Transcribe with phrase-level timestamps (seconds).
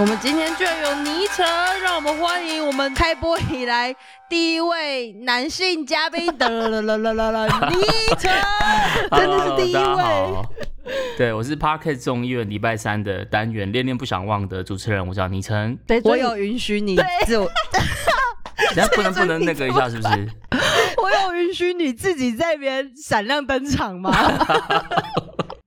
[0.00, 1.44] 我们今天居然有倪晨，
[1.82, 3.92] 让我们欢迎我们开播以来
[4.28, 7.76] 第一位男性嘉宾，的啦啦啦啦啦，倪
[8.16, 8.32] 晨，
[9.10, 10.94] 真的是第一位。
[11.16, 15.76] 对，我是 Parket 众议院礼拜三的单元《恋恋不想忘》的主持人，我叫倪晨。
[15.84, 16.96] 对，我有允许你
[17.26, 17.50] 自我，
[18.76, 20.28] 等下不能不能那个一下，是不是？
[21.02, 24.12] 我有允许你自己在那边闪亮登场吗？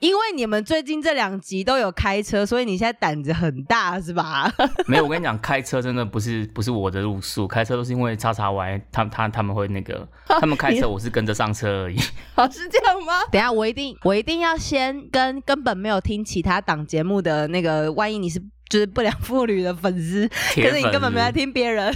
[0.01, 4.51] 因为你们最近这两集都有开车，所以你现在胆子很大是吧？
[4.87, 11.97] 没有，我跟你讲，开车真的不是不是我的路数，开车都是因为叉叉 Y，他他他们会那个， 他们开车我是跟着上车而已。
[12.33, 13.21] 好 是这样吗？
[13.31, 21.95] 等一下我一定我一定要先跟根本没有听其他档节目的那个，万一你是就是不良妇女的粉丝，可是你根本没在是听别人，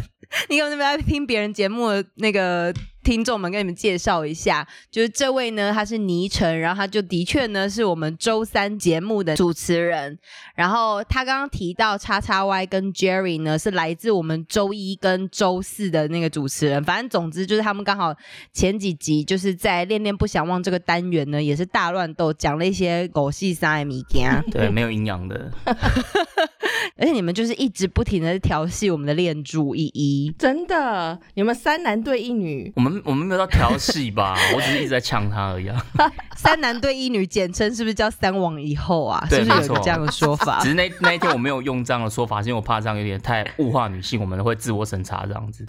[0.50, 2.72] 你根本没在听别人节目的那个
[3.06, 10.18] 听众们，跟你们介绍一下，就是这位呢，他是倪晨，然后他就的确呢是我们周三节目的主持人，
[10.56, 18.14] 然后他刚刚提到叉叉 Y 跟 Jerry 呢是来自我们周一跟周四的那个主持人，反正总之就是他们刚好
[18.52, 25.52] 前几集就是在恋恋不想忘这个单元呢，也是大乱斗，讲了一些狗戏三的米件， 对，没有营养的。
[26.98, 30.34] 而且你们就是一直不停的调戏我们的恋柱依依。
[30.40, 34.38] 真的，你们三男对一女，我们我们没有到调戏吧？
[34.56, 35.86] 我只是一直在呛他而已、啊。
[36.38, 39.28] 三男对一女，简称是不是叫三王以后啊？
[39.30, 40.70] 是不是有个这样的说法 只？
[40.70, 45.66] 是那那一天我没有用这样的说法，是因为我怕这样有点太物化女性，我们会自我审查这样子。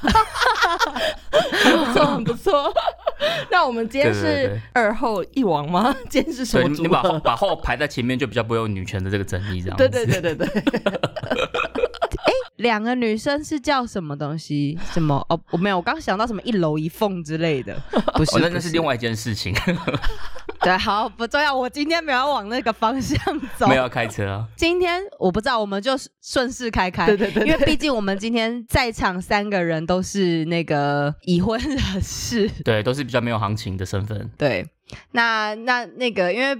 [0.66, 2.72] 不错，很不错。
[3.50, 5.94] 那我们今天是二后一王吗？
[6.10, 7.18] 今天是什么你你把后？
[7.20, 9.88] 把后排在前面，就比较不会有女权的这个争议这样子。
[9.88, 10.62] 对对对对对，
[12.56, 14.78] 两个女生是叫什么东西？
[14.92, 15.24] 什么？
[15.28, 17.74] 哦，我没有，我刚想到什么一楼一凤之类的，
[18.14, 19.54] 不是，哦，那是另外一件事情，
[20.60, 21.54] 对，好，不重要。
[21.54, 23.18] 我今天没有往那个方向
[23.56, 23.66] 走。
[23.68, 24.46] 没有要开车啊。
[24.56, 27.06] 今天我不知道，我们就顺势开开。
[27.06, 32.48] 对对对对因为毕竟我们今天在场三个人都是那个已婚人士。
[32.64, 34.30] 对，都是比较没有行情的身份。
[34.38, 34.66] 对，
[35.12, 36.56] 那那那个，因为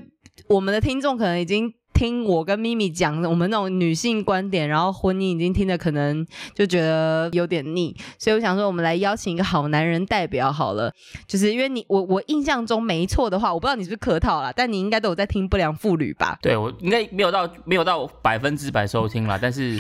[0.49, 6.25] 我们的听众可能已经听我跟咪咪讲我们那种女性观点，然后婚姻已经听的可能
[6.55, 10.93] 就觉得有点腻，所以我想说，我们来邀请一个好男人代表好了，
[11.27, 16.39] 就是因为你我我印象中没错的话，我不知道你是不是客套啦，但你应该都有在听不良妇女吧？
[16.43, 19.75] 对我应该没有到没有到百分之百收听啦，但是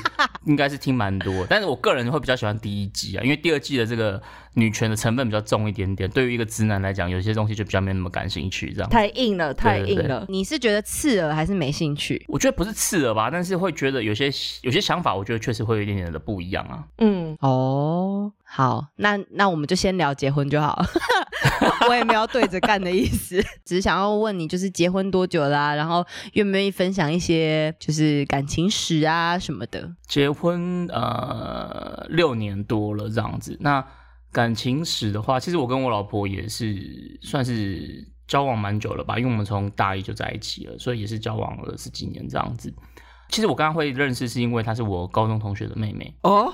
[0.47, 1.47] 应该是听蛮多。
[1.51, 4.21] 但是我个人会比较喜欢第一季啊，因为第二季的这个
[4.57, 6.09] 女权的成分比较重一点点。
[6.11, 8.73] 对于一个直男来讲，有些东西就比较没那么感兴趣。
[8.73, 10.25] 这样，太硬了，太硬了。
[10.29, 12.25] 你是觉得刺耳还是没兴趣？
[12.27, 14.27] 我觉得不是刺耳吧，但是会觉得有些
[14.63, 16.85] 有些想法，我觉得确实会有一点点的不一样啊。
[16.99, 20.83] 嗯，哦，好，那那我们就先聊结婚就好，
[21.89, 29.93] 我也没有对着干的意思，只是想要问你，就是结婚多久啦、然后愿不愿意分享一些就是感情史啊什么的？
[30.07, 33.85] 结婚呃六年多了这样子，那
[34.37, 42.71] 感情史的话，其实我跟我老婆也是算是交往蛮久了吧，因为我们从大一就在一起了，所以也是交往了十几年这样子。
[43.31, 46.15] 其实我刚刚会认识，是因为她是我高中同学的妹妹。
[46.21, 46.53] 哦，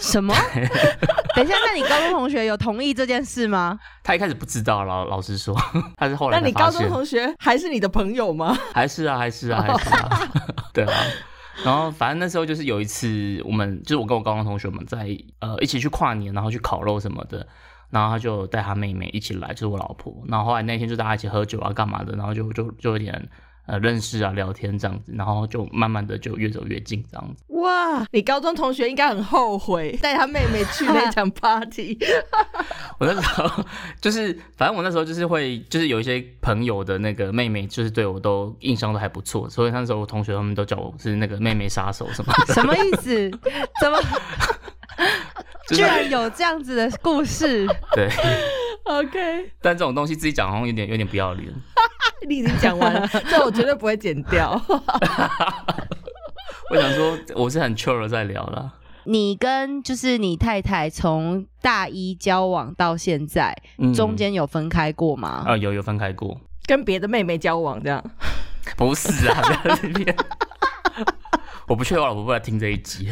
[0.00, 0.34] 什么？
[1.36, 3.78] 等一下，那你高中同学有同意这件事吗？
[4.02, 5.54] 她一开始不知道，老老实说，
[5.98, 6.50] 她是后来那你。
[6.50, 8.56] 高中同学还是你的朋友吗？
[8.72, 10.32] 还是啊，还是啊，还是啊，
[10.72, 10.92] 对啊。
[11.64, 17.46] 然后反正那时候就是有一次，我们就是我跟我高中同学们在呃一起去跨年，然后去烤肉什么的，
[17.90, 20.24] 然后他就带他妹妹一起来，就是我老婆。
[20.28, 23.28] 然后后来那天就大家一起喝酒啊，干嘛的，然后就就就有点
[23.66, 27.44] 呃认识啊，聊天这样子，然后就慢慢的就越走越近这样子。
[27.48, 31.96] 哇，你高中同学应该很后悔带他妹妹去那场 party。
[32.98, 33.64] 我那时候
[34.00, 42.54] 就是，反正我那时候就是会，就是有一些朋友的那个妹妹，就是对我都印象都还不错，所以那时候我同学他们都叫我是那个妹妹杀手什么的。
[42.54, 43.30] 什么意思？
[43.80, 44.18] 怎么就是
[45.72, 47.66] 居然有这样子的故事？
[47.94, 48.08] 对
[48.84, 51.52] ，OK，但这种东西自己讲好像有点有点不要脸。
[52.28, 54.60] 你已经讲完了， 这我绝对不会剪掉。
[56.70, 58.72] 我想说，我是很 chill 的在聊啦。
[59.04, 65.42] 你跟就是你太太从大一交往到现在，嗯中间有分开过吗？
[65.46, 68.02] 啊、有有分开过，跟别的妹妹交往这样，
[68.76, 70.16] 不是啊，不要在这边。
[71.66, 73.10] 我不确定我老婆会不会听这一集。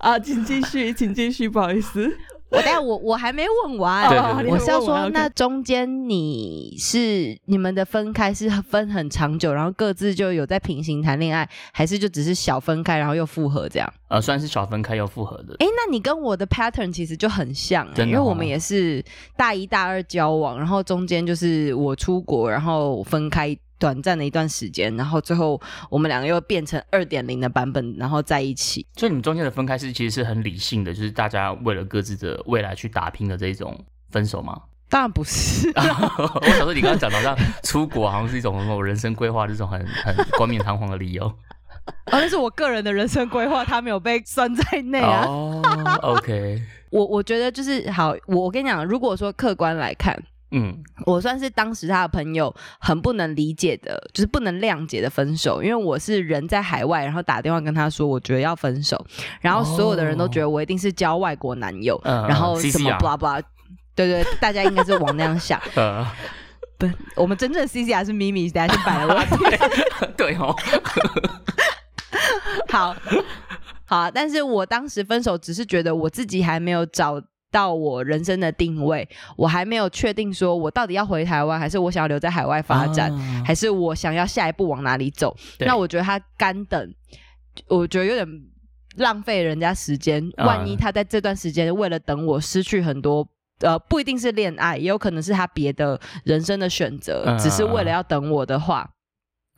[0.00, 2.10] 啊，请继续， 请继续，不好意思。
[2.50, 4.08] 我但我我还没问完，
[4.48, 13.88] 我是要说，那中间你是你们的分开是分很长久，然后各自就有在平行谈恋爱，还是就只是小分开，然后又复合这样？
[14.08, 15.54] 呃，算是小分开又复合的。
[15.60, 19.00] 哎，那你跟我的 pattern 其实就很像、因为我们也是
[19.36, 28.86] 大一大二交往，然后中间就是我出国，然后分开短暂的一段时间，然后最后我们两个又变成二点零的版本，然后在一起。
[28.96, 33.76] 所以你们中间的分开是其实是很理性的，就是大家为了各自的未来去打拼的这种
[34.10, 34.60] 分手吗？
[34.90, 41.24] 当然不是， 我想说你刚刚讲的好像出国好像是一种什么人生规划这种很 很冠冕堂皇的理由。
[41.26, 41.34] 哦，
[42.12, 45.24] 那是我个人的人生规划，他没有被算在内啊。
[45.26, 45.62] 哦
[46.02, 46.60] ，OK，
[46.90, 50.20] 我我觉得就是好，我我跟你讲，如果说客观来看，
[50.52, 50.76] 嗯，
[51.06, 59.04] 我算是当时他的朋友很不能理解的，就是不能谅解的分手，因为我是人在海外，然后打电话跟他说，我觉得要分手，
[59.40, 63.42] 然后所有的人都觉得我一定是交外国男友，嗯然后什么 blah blah。
[63.94, 65.60] 对对，大家应该是往那样想。
[65.74, 66.06] 呃，
[66.78, 69.26] 不，我们真正的 C C R 是咪咪，大家先摆了问。
[70.16, 70.56] 对哦，
[72.70, 72.96] 好，
[73.84, 77.20] 好啊，但是我当时分手只是觉得我自己还没有找
[77.50, 85.36] 到我人生的定位，我还没有确定说我到底要回台湾，还是我想要留在海外发展，啊还是我想要下一步往哪里走。
[85.60, 86.94] 那我觉得他干等，
[87.68, 88.26] 我觉得有点
[88.96, 90.24] 浪费人家时间。
[90.36, 93.26] 嗯万一他在这段时间为了等我失去很多。
[93.60, 98.90] 呃，不一定是恋爱，也有可能是他别的人生的选择，嗯只是为了要等我的话，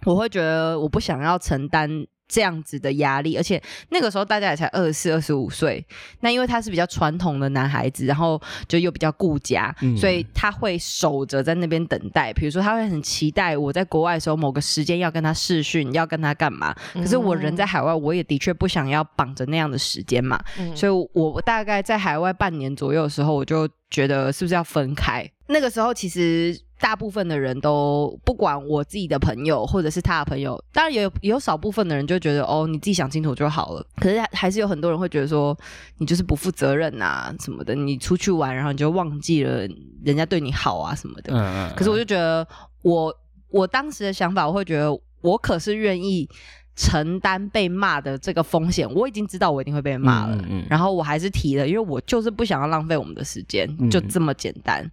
[0.04, 1.88] 我会觉得我不想要承担
[2.32, 5.84] 这样子的压力，而且那个时候大家也才二十四、二十五岁，
[6.20, 12.32] 那因为他是比较传统的男孩子，然后就又比较顾家，嗯所以他会守着在那边等待。
[12.32, 16.74] 比如说，他会很期待我在国外的时候某个时间要跟他视讯，要跟他干嘛。
[16.94, 25.28] 可是我人在海外，我也的确不想要绑着那样的时间嘛，嗯所以我我大概在海外半年左右的时候，我就觉得是不是要分开。
[25.48, 33.86] 那个时候其实大部分的人都不管我自己的朋友或者是他的朋友，当然也有也有少部分的人就觉得哦你自己想清楚就好了。
[33.98, 35.56] 可是还还是有很多人会觉得说
[35.98, 39.60] 你就是不负责任呐、什么的，你出去玩然后你就忘记了
[40.04, 41.32] 人家对你好啊什么的。
[41.32, 42.44] 嗯嗯，可是我就觉得
[42.82, 43.14] 我
[43.48, 46.28] 我当时的想法，我会觉得我可是愿意
[46.74, 48.92] 承担被骂的这个风险。
[48.92, 54.90] 我已经知道我一定会被骂了，嗯嗯嗯然后我还是提了，因为我就是不想要浪费我们的时间，嗯就这么简单。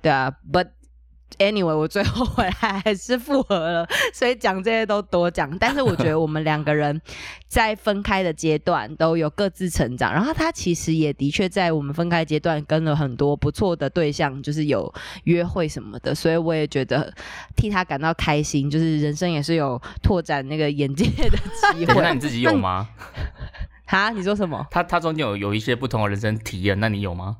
[0.00, 0.68] 对啊，But。
[1.38, 5.56] Anyway，我最后回来还是复合了，所以讲这些都多讲。
[5.58, 7.00] 但是我觉得我们两个人
[7.46, 14.92] 在分开的阶段都有各自成长，然后他其实也的确在我们分开阶段跟了很多不错的对象，就是有
[15.24, 17.12] 约会什么的，所以我也觉得
[17.54, 21.38] 替他感到开心，就是人生也是有拓展那个眼界的
[21.76, 22.12] 机会 那。
[22.12, 22.88] 你自己有吗？
[23.86, 24.66] 哈，你说什么？
[24.70, 27.36] 他他中间有有一些不同的人生体验，那你有吗？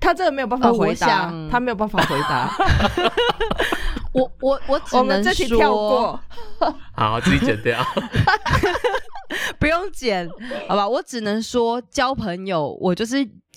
[0.00, 2.50] 他这个没有办法回答，想他没有办法回答。
[4.12, 6.20] 我我我只我们能这题跳说，
[6.58, 6.70] 过。
[6.92, 7.78] 好，自己剪掉。
[9.60, 10.28] 不用剪，
[10.66, 10.88] 好吧？
[10.88, 13.16] 我只能说交朋友，我就是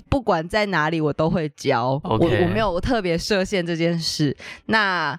[0.09, 4.35] 不管在哪里我都会交我我没有特别设限这件事。
[4.65, 5.17] 那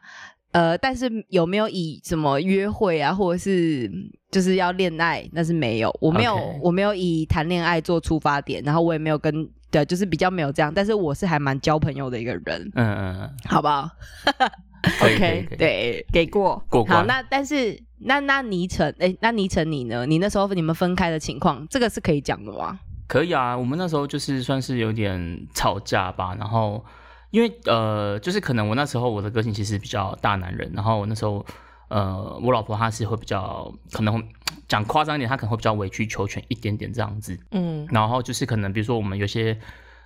[0.52, 3.90] 呃，但是有没有以什么约会啊，或者是
[4.30, 10.72] 就是要恋爱，那是没有，我没有我没有以谈恋爱做出发点，然后我也没有跟对，就是比较没有这样。
[10.72, 13.88] 但是我是还蛮交朋友的一个人，嗯嗯嗯，好不好？
[15.00, 16.56] OK，对，给过。
[16.56, 17.04] 好，过好。
[17.04, 20.04] 那但是那那倪晨，哎，那倪晨你呢？
[20.06, 22.78] 你那时候你们分开的情况，这个是可以讲的吗？
[23.08, 26.84] 可以啊，我们那时候就是算是有点吵架吧，然后
[27.30, 31.44] 因为呃，就是可能我那时候我的个性其实比较大男人，然后我那时候
[31.92, 34.22] 呃，我老婆她是会比较可能
[34.66, 39.58] 讲夸张一点，她可能会比较委曲求全一点点这样子，嗯然后就是可能比如说我们有些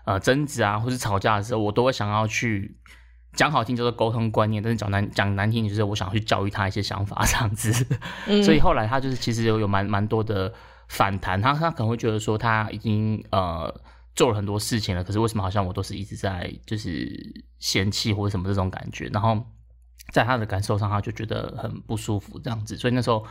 [0.05, 2.77] 呃争执啊，或是吵架的时候，我都会想要去
[3.35, 7.87] 讲好听就是沟通观念，但是讲难讲难听就是我想要去教育他一些想法这样子。
[8.27, 10.53] 嗯 所以后来他就是其实有有蛮蛮多的
[10.89, 13.73] 反弹，他他可能会觉得说他已经呃
[14.15, 19.45] 做了很多事情了，可是为什么好像我都是一直在就是嫌弃或者什么这种感觉，然后
[20.13, 23.25] 在他的感受上他就觉得很不舒服这样子，所以那时候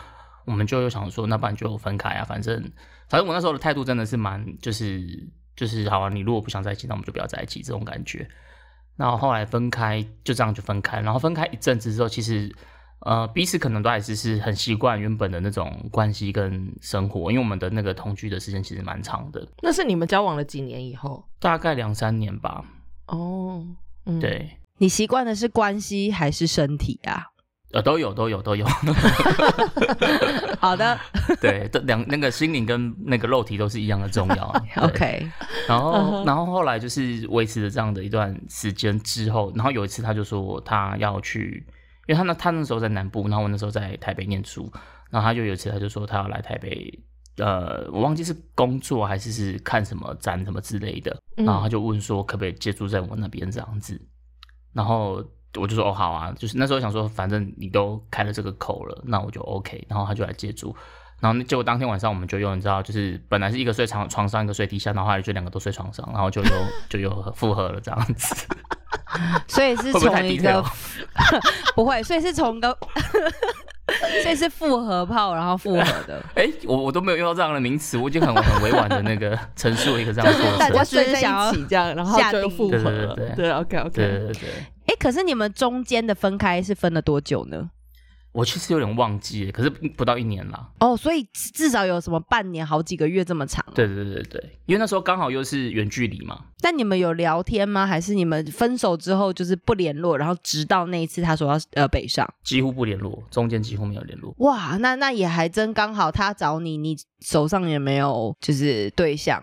[0.45, 2.61] 我们就又想说，那不然就分开啊，反正
[3.07, 8.27] 反正我那时候的态度真的是蛮就是就是好啊，你如果不想在一起，那我们就不要在一起这种感觉。
[8.97, 11.01] 然后后来分开，就这样就分开。
[11.01, 12.53] 然后分开一阵子之后，其实
[12.99, 21.27] 呃彼此可能都还是是很习惯原本的那种关系跟生活，因为我们的那个同居的时间其实蛮长的，那是你们交往了几年以后？
[21.39, 22.63] 大概两三年吧。
[23.07, 23.65] 哦，
[24.05, 27.23] 嗯，对，你习惯的是关系还是身体啊？
[27.71, 28.65] 呃，都有都有都有，
[30.59, 30.97] 好的。
[31.41, 34.63] 对，这两那个心灵跟那个肉体都是一样的重要啊。
[34.87, 35.29] OK，
[35.67, 41.65] 然后，然后后来就是维持了这样的一段时间之后，然后有一次他就说他要去，
[42.07, 44.71] 因为他那他那时候在南部，然后我那时候在台北念书，
[45.09, 46.97] 然后他就有一次他就说他要来台北，
[47.37, 51.45] 呃，我忘记是工作还是是看什么展什么之类的，嗯。
[51.45, 53.99] 然后他就问说可不可以借住在我那边这样子，
[54.75, 55.23] 然后
[55.55, 60.75] 我就说哦好啊，就是那时候想说反正你都开了这个口了，那我就 OK，然后他就来借住。
[61.21, 66.51] 然后结果当天晚上我们就用，你知道，就是本来是一个睡床床上，一个睡地下，然后后来就两个都睡床上，然后就又
[66.89, 68.35] 就又复合了这样子。
[69.47, 70.63] 所以是从一个
[71.73, 72.77] 不会，所以是从个，
[74.23, 76.23] 所以是复合炮，然后复合的。
[76.35, 80.59] 哎，我我都没有用到这样的名词，我已经很很委婉的那个陈述了一个这样的过程。
[80.59, 82.81] 大家睡在一起这样，然后就复合了。
[82.81, 83.89] 对对对对对，OK OK。
[83.91, 84.49] 对对对，
[84.87, 87.69] 哎，可是你们中间的分开是分了多久呢？
[88.35, 90.69] 我其实有点忘记了，可是不到一年啦。
[90.79, 93.65] 哦，所以至至少有什么半年、好几个月这么长。
[93.73, 96.37] 对对对对，因为那时候刚好又是远距离嘛。
[96.59, 97.87] 但你们有聊天吗？
[97.87, 102.27] 还是你们分手之后就是不联络，然后直到那一次他说要呃北上？
[102.43, 104.35] 几乎不联络，中间几乎没有联络。
[104.39, 109.41] 哇，那那也还真刚好，他找你，你手上也没有就是对象，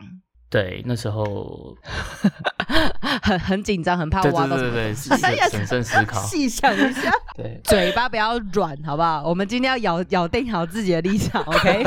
[0.52, 1.74] 对，那时候，
[3.22, 6.20] 很很紧张，很怕挖到什么对对对，是哎呀是审慎思考。
[6.28, 9.22] 细想一下， 对，嘴巴不要软，好不好？
[9.26, 11.82] 我们今天要咬咬定好自己的立场，OK？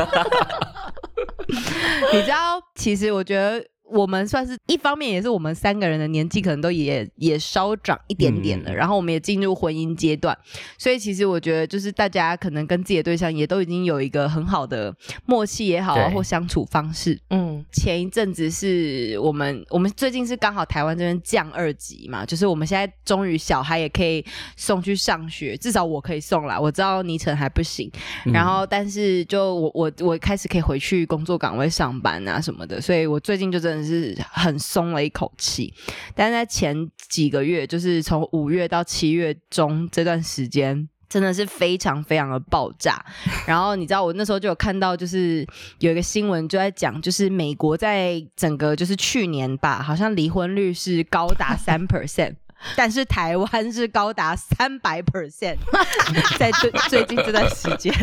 [2.12, 10.38] 你知道，其实我觉得我们算是一方面，也是我们三个人的年纪可能都也也稍长一点点了，嗯然后我们也进入婚姻阶段，
[10.78, 14.94] 所以其实我觉得就是大家可能跟自己的对象也都已经有一个很好的
[15.26, 17.20] 默契也好啊，或相处方式。
[17.30, 24.26] 嗯前一阵子是我们，我们最近是刚好台湾这边降二级嘛，就是我们现在终于小孩也可以
[24.58, 26.60] 送去上学，至少我可以送啦。
[26.60, 27.90] 我知道倪晨还不行，
[28.26, 35.74] 嗯然后但是就我我我开始可以回去工作岗位上班啊什么的，所以我最近就真的是很松了一口气。
[36.16, 40.88] 但是在前几个月，就是从五月到七月中这段时间。
[41.08, 43.06] 真的是非常非常的爆炸，
[43.46, 45.48] 然后你知道我那时候就有看到，就是
[45.80, 52.36] 有一个新闻就在讲，就是美国在整个就是去年吧，好像离婚率是高达三 percent，
[52.76, 55.58] 但是台湾是高达三百 percent，
[56.38, 57.94] 在最最近这段时间，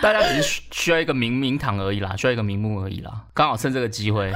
[0.00, 3.24] 大家只是需需要一个名名堂而已啦，需要一个名目而已啦。
[3.34, 4.32] 刚好趁这个机会，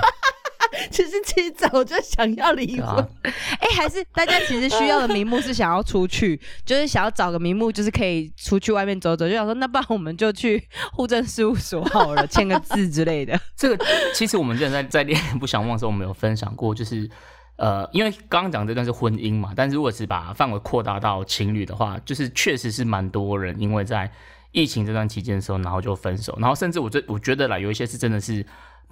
[0.92, 13.38] 其实其实早就想要离婚哎、还是大家其实需要的名目是想要出去， 就是想要找个名目，就是可以出去外面走走，就想说，那不然我们就去户政事务所好了，签个字之类的。
[13.56, 13.84] 这个
[14.14, 17.08] 其实我们之前在在恋爱不想忘的时候，我们有分享过，就是
[17.56, 24.10] 呃，因为刚刚讲这段是婚姻嘛，但是如果是把范围扩大到情侣的话，就是确实是蛮多人因为在
[24.50, 28.44] 疫情这段期间的时候，然后就分手，然后甚至我这我觉得啦，有一些是真的是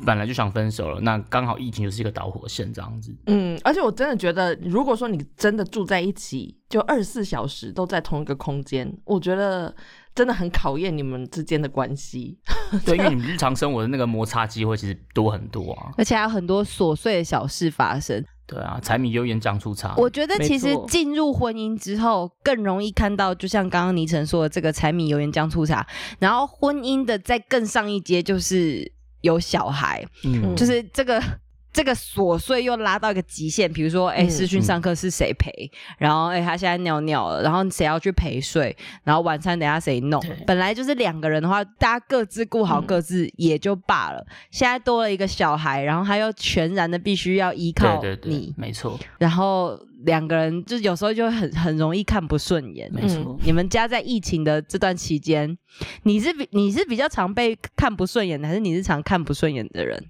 [0.04, 3.14] 本来就想分手了，那刚好疫情就是一个导火线这样子。
[3.26, 9.74] 嗯，而且我真的觉得，如果说你真的住在一起，就二十四小时都在同一个空间，我觉得
[10.14, 12.38] 真的很考验你们之间的关系。
[12.84, 15.92] 对，因为你们日常生活的那个摩擦机会其实多很多啊。
[15.98, 18.24] 而且还有很多琐碎的小事发生。
[18.46, 19.94] 对啊，柴米油盐酱醋茶。
[19.96, 25.86] 我觉得其实进入婚姻之后，更容易看到，就像刚刚倪晨说的这个柴米油盐酱醋茶。
[26.18, 31.22] 然后婚姻的再更上一阶就是有小孩，嗯，就是这个。
[31.72, 35.70] 这个琐碎又拉到一个极限，比如说，哎、嗯视讯上课是谁陪？
[35.98, 38.76] 然后，哎、他现在尿尿了，然后谁要去陪睡？
[39.04, 40.20] 然后晚餐等下谁弄？
[40.48, 44.26] 本来就是两个人的话，大家各自顾好嗯各自也就罢了。
[44.50, 52.90] 现在多了一个小孩，然后他又全然的必须要依靠对对你对，，没错，然后两个人就有时候就会很很容易看不顺眼。
[52.92, 53.38] 没错。
[53.44, 55.56] 你们家在疫情的这段期间，
[56.02, 60.04] 你是比你是比较常被看不顺眼的，还是你是常看不顺眼的人？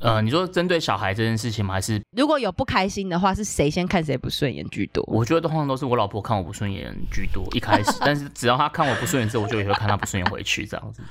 [0.00, 1.74] 呃，你说针对小孩这件事情吗？
[1.74, 5.04] 还是如果有不开心的话，是谁先看谁不顺眼居多？
[5.06, 11.02] 我觉得通常都是我老婆看我不顺眼居多，一开始，但是只要她看我不顺眼之后，我就也会看她不顺眼回去，这样子。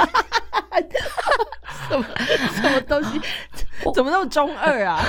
[1.90, 2.06] 什么
[2.56, 3.20] 什么东西？
[3.94, 5.00] 怎么那么中二啊？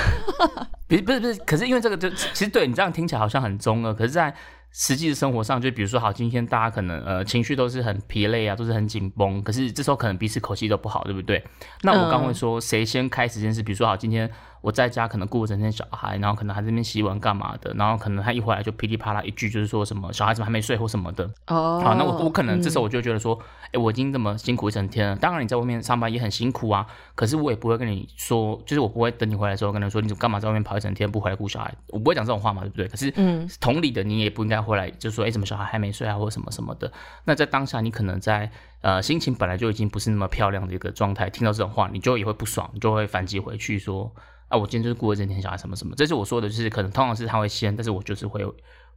[0.89, 4.35] 不是不是不是，可是因为这个就其实对你这样听起来好像很中二，可是，在
[4.73, 11.43] 实际的生活上，就比如说好，今天大家可能呃情绪都是很疲累啊，都是很紧绷，可是这时候可能彼此口气都不好，对不对？
[11.83, 21.81] 那我刚会说谁先开始这件事，比如说好，今天我在家可能顾了整天小孩，然后可能还在那边洗碗干嘛的，然后可能他一回来就噼里啪啦一句就是说什么小孩子还没睡或什么的，哦。
[21.83, 23.37] 好，那我我可能这时候我就觉得说，
[23.73, 32.87] 哎、我已经这么辛苦一整天了，当然你在外面上班也很辛苦啊，可是我也不会跟你说，就是我不会等你回来的时候跟他说，你怎么干嘛在外面跑一整天不回来顾小孩，我不会讲这种话嘛，对不对？
[32.87, 33.49] 可是，嗯。
[33.61, 36.93] 同理的，你也不应该家回来就说，哎，怎么小孩还没睡啊，或者什么什么的。
[37.25, 38.51] 那在当下，你可能在
[38.83, 44.13] 呃心情本来就已经不是那么漂亮的一个状态，听到这种话，你就也会不爽，你就会反击回去说，
[44.49, 45.95] 啊，我今天就是顾了整天小孩什么什么。
[45.97, 48.45] 这是我说的，就是可能通常是他会先，但是我就是会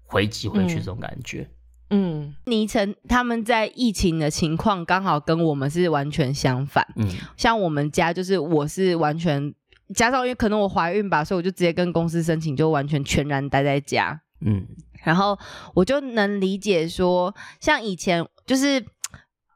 [0.06, 1.50] 回击回去这种感觉。
[1.90, 6.88] 嗯，倪晨他们在疫情的情况刚好跟我们是完全相反。
[6.96, 9.54] 嗯，像我们家就是我是完全
[9.94, 14.20] 加上，因为可能我怀孕吧，所以我就直接跟公司申请，就完全全然待在家。
[14.42, 14.66] 嗯，
[15.04, 15.38] 然后
[15.74, 18.84] 我就能理解说，像以前就是。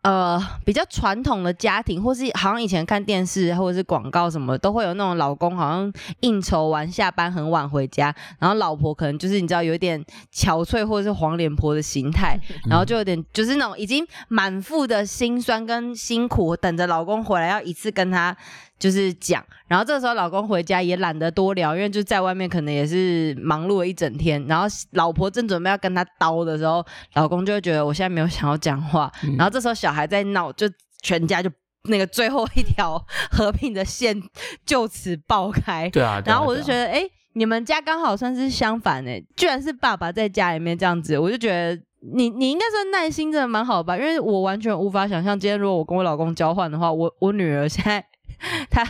[0.04, 10.02] 呃，比较传统的家庭，或是好像以前看电视或者是广告什么，都会有那种老公好像应酬完下班很晚回家，然后老婆可能就是你知道有一点
[10.34, 12.40] 憔悴或者是黄脸婆的形态，
[12.70, 18.38] 然后就有点就是那种已经满腹的辛酸跟辛苦，等着老公回来要一次跟他。
[18.80, 24.46] 就是讲，然后这个时候老公回家也懒得多聊，因为就在外面可能也是忙碌了一整天。
[24.48, 29.12] 然后老婆正准备要跟他叨的时候，老公就会觉得我现在没有想要讲话。
[29.36, 30.70] 然后这时候小孩在闹，就
[31.02, 31.50] 全家就
[31.86, 34.22] 那个最后一条和平的线
[34.64, 35.90] 就此爆开。
[35.90, 36.22] 对啊。
[36.24, 37.02] 然后我就觉得，哎，
[37.34, 41.82] 你们家刚好算是相反哎，居然是爸爸在家里面这样子，我就觉得
[42.14, 48.06] 你你应该说耐心真的蛮好吧，因为我完全无法想象今天如果我跟我老公交换的话，我我女儿现在。
[48.70, 48.88] 他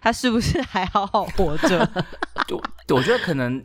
[0.00, 1.90] 他是不是还好好活着？
[2.50, 3.62] 我我觉得可能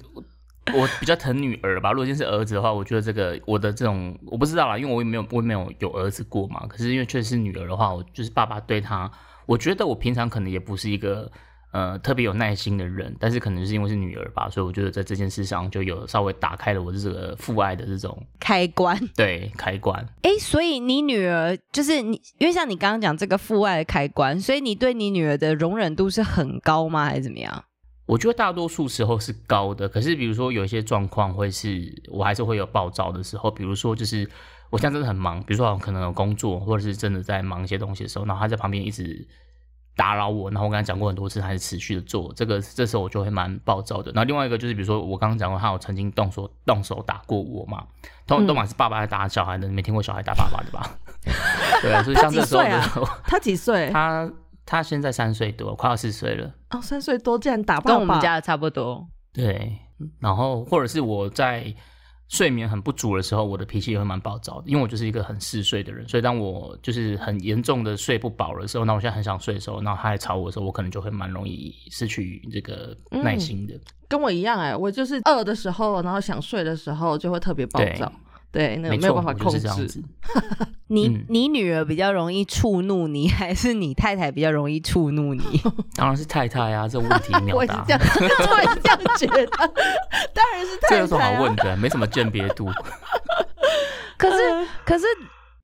[0.74, 1.92] 我比较疼女儿吧。
[1.92, 6.66] 如果今天是儿子的话，我觉得这个我的这种我不知道啦，因为我也没有我也没有有儿子过嘛。
[6.68, 9.12] 可是因为确实是女儿的话，我就是爸爸对她，
[9.46, 11.32] 我觉得我平常可能也不是一个。
[11.78, 18.98] 呃，特别有耐心的人，但是可能是因为是女儿吧，所以我觉得在这件事上就有稍微打开了我的这个父爱的这种开关。
[19.16, 20.04] 对，开关。
[20.24, 27.64] 哎，所以你女儿就是你，因为像你刚刚讲这个父爱的开关，所以你对你女儿的容忍度是很高吗，还是怎么样？
[28.08, 34.28] 我觉得大多数时候是高的，可是比如说有一些状况会是我还是会有暴躁的时候，比如说就是
[34.72, 39.28] 我现在真的很忙，比如说可能有工作，或者是真的在忙一些东西的时候，然后他在旁边一直。
[39.98, 44.12] 打扰我，然后我跟他讲过很多次，还是持续的做这个，这时候我就会蛮暴躁的。
[44.14, 47.84] 然后另外一个就是，比如说我刚刚讲过，他有曾经动手动手打过我嘛，
[48.28, 50.98] 通常都嘛是爸爸在打小孩的，你没听过小孩打爸爸的吧？
[51.82, 53.90] 对，所以像这时候， 他几岁？
[53.90, 54.32] 他
[54.66, 56.54] 他现在三岁多，快要四岁了。
[56.70, 59.08] 哦，三岁多竟然打爸爸，跟我们家的差不多。
[59.34, 59.80] 对，
[60.20, 61.74] 然后或者是我在。
[62.30, 73.74] 睡眠很不足的时候，我的脾气也会蛮暴躁的，因为我就是一个很嗜睡的人，所以当我就是很严重的睡不饱的时候，那我现在很想睡的时候，然后他来吵我的时候，我可能就会蛮容易失去这个耐心的。
[74.10, 78.12] 跟我一样哎，我就是饿的时候，然后想睡的时候就会特别暴躁。
[78.52, 79.68] 对，那个没有办法控制。
[80.90, 85.62] 你你女儿比较容易触怒你，还是你太太比较容易触怒你？
[85.96, 87.86] 当然是太太啊，这问题秒答。
[87.88, 89.46] 我也这样觉得，
[90.34, 90.90] 当然是太太。
[90.90, 91.76] 这有什么好问的？
[91.78, 92.72] 没什么鉴别度。
[94.18, 95.06] 可是，可是。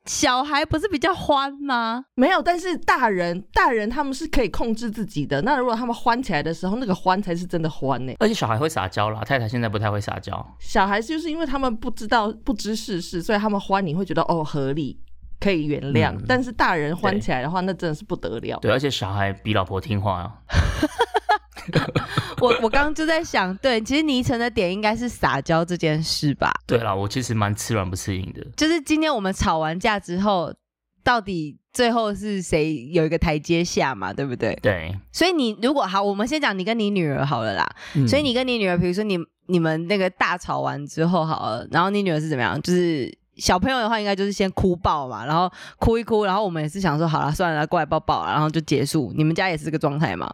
[0.05, 2.03] 小孩不是比较欢吗？
[2.15, 5.41] 没有，但是大人，大人他们是可以控制自己的。
[5.43, 8.13] 那如果他们欢起来的时候，那个欢才是真的欢呢。
[8.19, 10.55] 而且小孩会撒娇啦，太太现在不太会撒娇。
[10.59, 14.99] 小孩就是因为他们不知道、不知世事，所以他们欢你会觉得哦合理，
[15.39, 16.13] 可以原谅。
[16.27, 18.59] 但是大人欢起来的话，那真的是不得了。
[18.59, 20.33] 对，而且小孩比老婆听话啊。
[22.41, 26.51] 我我刚刚就在想，对，其实倪晨的点应该是撒娇这件事吧？
[26.67, 28.45] 对啦，我其实蛮吃软不吃硬的。
[28.55, 30.53] 就是今天我们吵完架之后，
[31.03, 34.13] 到底最后是谁有一个台阶下嘛？
[34.13, 34.53] 对不对？
[34.61, 34.93] 对。
[35.11, 37.75] 所以你如果好，我们先讲你跟你女儿好了啦。
[38.07, 42.61] 所以你跟你女儿，比如说你你们那个大吵完之后好了，然后你女儿是怎么样？
[42.61, 49.11] 就是小朋友的话，应该就是先哭抱嘛，然后哭一哭，然后我们也是想说，好了，算了，过来抱抱，然后就结束。
[49.15, 50.31] 你们家也是这个状态吗？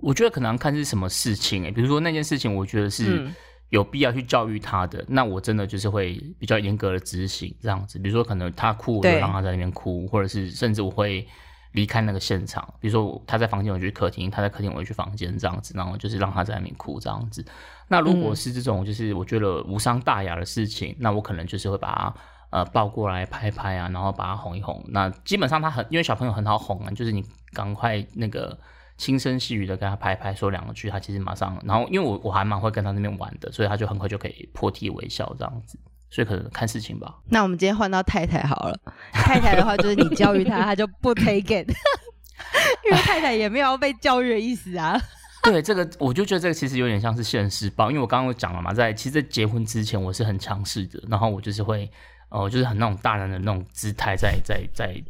[0.00, 3.28] 我觉得可能看是什么事情哎，比如说那件事情，我觉得是
[3.70, 7.98] 有必要去教育他的，那我真的就是会比较严格的执行这样子。
[7.98, 11.26] 比如说可能他哭，我就让他在那边哭，或者是甚至我会
[11.72, 12.66] 离开那个现场。
[12.80, 17.44] 比如说他在房间，我就去客厅；他在客厅，我就去房间这样子，然后就是让他在那边哭这样子。
[17.88, 22.14] 那如果是这种就是我觉得无伤大雅的事情，那我可能就是会把他
[22.50, 24.82] 呃抱过来拍拍啊，然后把他哄一哄。
[24.88, 28.58] 那基本上他很因为小朋友很好哄啊，就是你赶快那个。
[28.98, 35.78] 轻声细语的跟他拍拍说两句，他其实马上，然后因为我我还蛮会跟他那边玩的，所以他就很快就可以破涕为笑这样子，
[36.10, 37.16] 所以可能看事情吧。
[37.26, 38.76] 那我们今天换到太太好了，
[39.12, 41.70] 太太的话就是你教育他，他就不 take it，
[42.84, 45.00] 因为太太也没有要被教育的意思啊。
[45.44, 51.88] 对，这个我就觉得这个其实有点像是现实报，因为我刚刚讲了嘛，在其实在结婚之前我是很强势的，然后我就是会，
[52.30, 55.00] 哦，就是很那种大人的那种姿态在在在。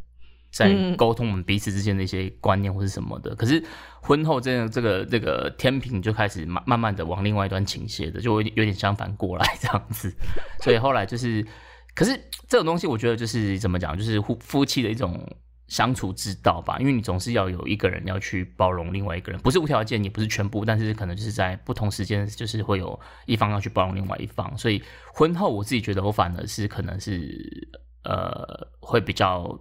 [0.59, 3.35] 在嗯沟通我们彼此之间的一些观念或是什么的。
[3.37, 3.63] 可是
[4.03, 10.13] 婚后真的这个这个天平就开始慢慢慢的往另外一端倾斜的，就有点有点相反过来这样子。
[10.61, 11.47] 所以后来就是，
[11.95, 12.13] 可是
[12.49, 15.25] 这种东西我觉得就是怎么讲，就是夫夫妻的一种。
[15.69, 24.57] 相处之道吧，因为你总是要有一个人要去包容另外一个人，不是无条件，也不是全部，但是可能就是在不同时间，就是会有一方要去包容另外一方。
[24.57, 27.69] 所以婚后我自己觉得，我反而是可能是
[28.03, 29.61] 呃会比较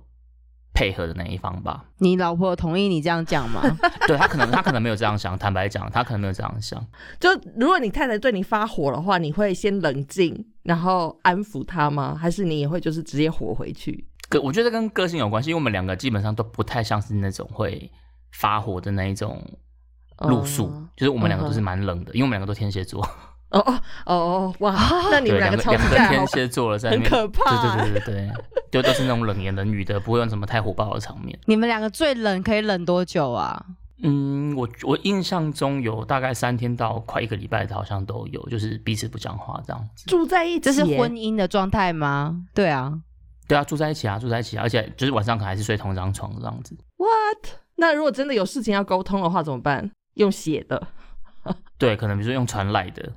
[0.77, 1.83] 配合的那一方吧。
[1.97, 3.63] 你老婆同意你这样讲吗？
[4.05, 6.85] 对他可能他可能没有这样想，坦白讲，他可能没有这样想。
[7.19, 12.15] 就如果你太太对你发火的话，你会先冷静，然后安抚她吗？
[12.15, 14.05] 还是你也会就是直接火回去？
[14.29, 17.91] 个我觉得跟个性有关系，因为我们两个基本上都不太像是那种会
[18.33, 19.43] 发火的那一种
[20.19, 23.03] 路数，哦就是我们两个都是蛮冷的，因为我们两个都天蝎座。
[23.49, 24.75] 哦哦哦哦，哇！
[25.09, 28.31] 那你，们两个两个天蝎座了，在很可怕对对对对对，
[28.71, 31.37] 就 都是那种冷言冷语的，不会用什么太火爆的场面。
[31.45, 33.65] 你们两个最冷可以冷多久啊？
[34.03, 40.05] 嗯，我我印象中有大概三天到快一个礼拜的，好像都有，就是彼此不讲话这样子。
[40.07, 42.43] 住在一起，这是婚姻的状态吗？
[42.53, 42.93] 对啊，
[43.47, 46.77] 对啊，住在一起啊，住在一起啊，而且就是晚上可能还是睡同一张床这样子。
[46.97, 47.55] What？
[47.75, 49.89] 那如果真的有事情要沟通的话怎么办？
[50.15, 50.85] 用写的
[51.77, 53.11] 对，可能比如说用传来的，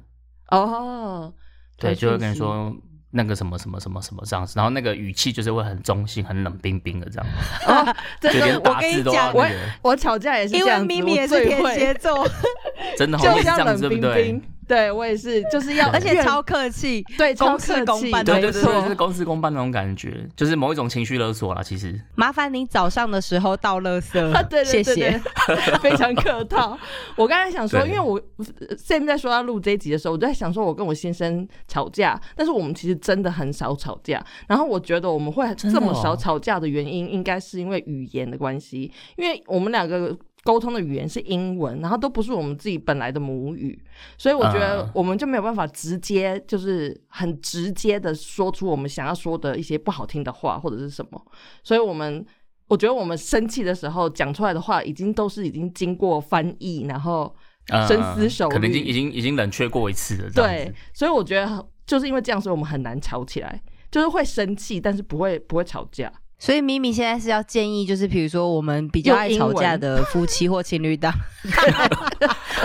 [0.51, 1.33] 哦，
[1.79, 2.75] 对，就会跟你说
[3.13, 7.27] 那个什么什么什么什么这样子，然后那个语气就是会很中性、很冷冰冰的这样，
[7.67, 9.47] 哦，这就连个打字都要我，
[9.83, 12.29] 我吵架也是因为这样子，咪咪也是我最会天蝎座，
[12.97, 14.43] 真的好 就是像冷冰冰？。
[14.71, 17.05] 对我也是，就是要， 而且超客气。
[17.19, 21.61] 对超公事公办没对对对就是公事公办那种感觉，就是某一种情绪勒索啦。
[21.61, 24.13] 其实，麻烦你早上的时候到垃圾，
[24.49, 25.21] 对对谢对谢。
[25.49, 26.79] 对， 非常客套。
[27.17, 34.25] 我刚才想说，因为我呃 Sam 在说要录这一集的时候，我就在想说，我跟我先生吵架，但是我们其实真的很少吵架。
[34.47, 40.17] 然后我觉得我们会这么少吵架的原因，应该是因为语言的关系，因为我们两个。
[40.43, 43.79] 沟通的语言是英文，然后都不是我们自己本来的母语，
[44.17, 51.23] 所以我觉得嗯我们就没有办法直接，就是很直接的说出我们想要说的一些不好听的话或者是什么。
[51.63, 52.25] 所以我们
[52.69, 57.35] 我觉得我们生气的时候讲出来的话，已经都是已经经过翻译，然后
[57.69, 60.31] 呃深思熟虑可能已经已经已经冷却过一次了。
[60.31, 66.11] 对，所以我觉得就是因为这样，所以我们很难吵起来，就是会生气，但是不会不会吵架。
[66.41, 71.13] 所以咪咪现在是要建议，就是比如说我们比较爱吵架的夫妻或情侣档，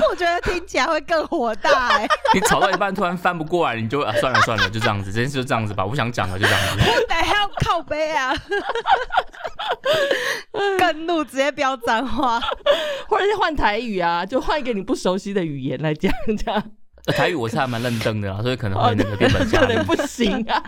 [0.10, 6.84] 我觉得听起来会更火大哎、 你吵到一半突然翻不过来，你就啊算了算了，就这样子，这件事就这样子吧，我不想讲了，就这样子。
[6.90, 8.34] 我得还要靠背啊，
[10.80, 12.42] 更怒直接飙脏话。
[13.10, 16.12] 或者是换台语啊，就换一个你不熟悉的语言来讲，
[16.44, 16.64] 这样
[17.08, 19.86] 呃台语我是还蛮认真的啦，所以可能哦会那个变本加厉可能。
[19.86, 20.64] 不行啊。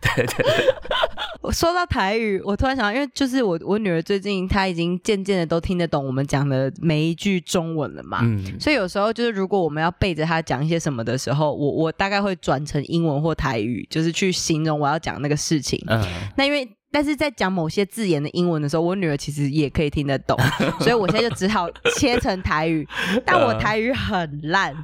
[0.00, 0.74] 对对对，
[1.42, 8.20] 我说到台语，我突然想到，因为就是我我女儿最近她已经渐渐的都听得懂我们讲的每一句中文了嘛。
[8.22, 15.82] 嗯，所以有时候就是，如果我们要背着她讲一些什么的时候，我我大概会转成英文或台语，就是去形容我要讲那个事情。
[15.86, 16.02] 嗯，
[16.36, 20.38] 那因为但是在讲某些字眼的英文的时候，我女儿其实也可以听得懂，
[20.80, 22.86] 所以我现在就只好切成台语，
[23.24, 24.74] 但我台语很烂。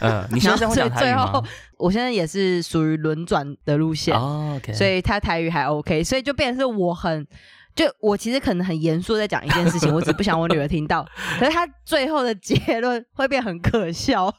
[0.00, 1.46] 嗯， 你现在会讲台语然后最后？
[1.78, 7.26] 我现在也是属于轮转的路线，哦所以他台语还 OK，所以就变成是我很。
[7.74, 11.04] 就我其实可能很严肃在讲一件事情， 我只不想我女儿听到，
[11.40, 14.32] 可是她最后的结论会变很可笑，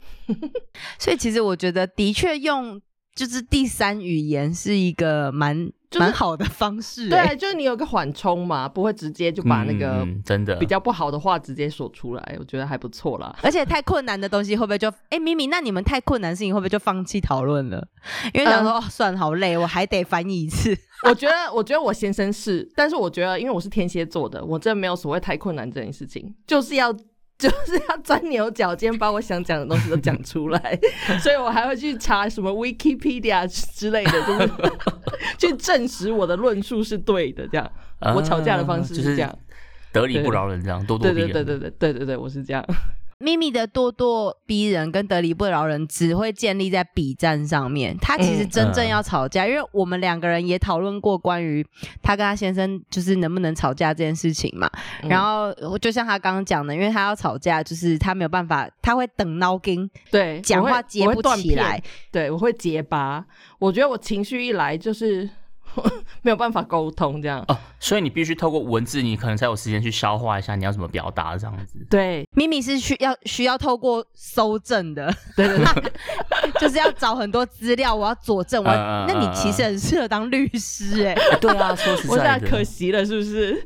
[0.98, 2.80] 所以其实我觉得的确用
[3.14, 13.36] 就是第三语言是一个蛮就是蛮好的方式、欸，对，就是你有个缓冲嘛，不会直接就把那个真的比较不好的话直接说出来，我觉得还不错啦。
[13.44, 17.88] 而且太困难的东西会不会就哎，咪咪，那你们太困难的事情会不会就放弃讨论了？
[18.34, 20.78] 因为想说、哦，算，好累，我还得翻译一次。
[21.04, 26.96] 我觉得，我觉得我先生是，但是我觉得，因为我是天蝎座的，我真的没有所谓太困难这件事情，就是要
[27.38, 30.80] 就是要钻牛角尖，把我想讲的东西都讲出来，
[31.22, 34.52] 所以我还会去查什么 Wikipedia 之类的，就是
[35.52, 37.48] 去证实我的论述是对的。
[37.48, 37.72] 这样，
[38.16, 39.38] 我吵架的方式是这样。
[39.92, 41.32] 得理不饶人，这样咄咄对逼人。
[41.32, 42.66] 对对对对对对对，我是这样。
[43.18, 51.66] 咪咪的咄咄逼人跟得理不饶人只会建立在比战上面，他其实嗯真正要吵架，因为我们两个人也讨论过关于
[52.02, 54.70] 他跟他先生就是能不能吵架这件事情嘛。
[55.02, 61.82] 嗯然后就像他刚刚讲的，因为他要吵架，就是他没有办法，他会等脑筋，对，讲话接不起来。
[62.12, 63.26] 对，我会结巴。
[63.60, 65.30] 我觉得我情绪一来就是
[66.22, 67.44] 没有办法沟通这样。
[67.48, 71.80] 哦，所以你必须透过文字，你可能才有时间去消化一下你要怎么表达这样子。
[71.90, 75.92] 对咪咪是需要需要透过搜证的，对对对，
[76.60, 78.64] 就是要找很多资料，我要佐证。
[78.64, 83.66] 我那你其实很适合当律师哎、哎对啊，说实我现在可惜了，是不是？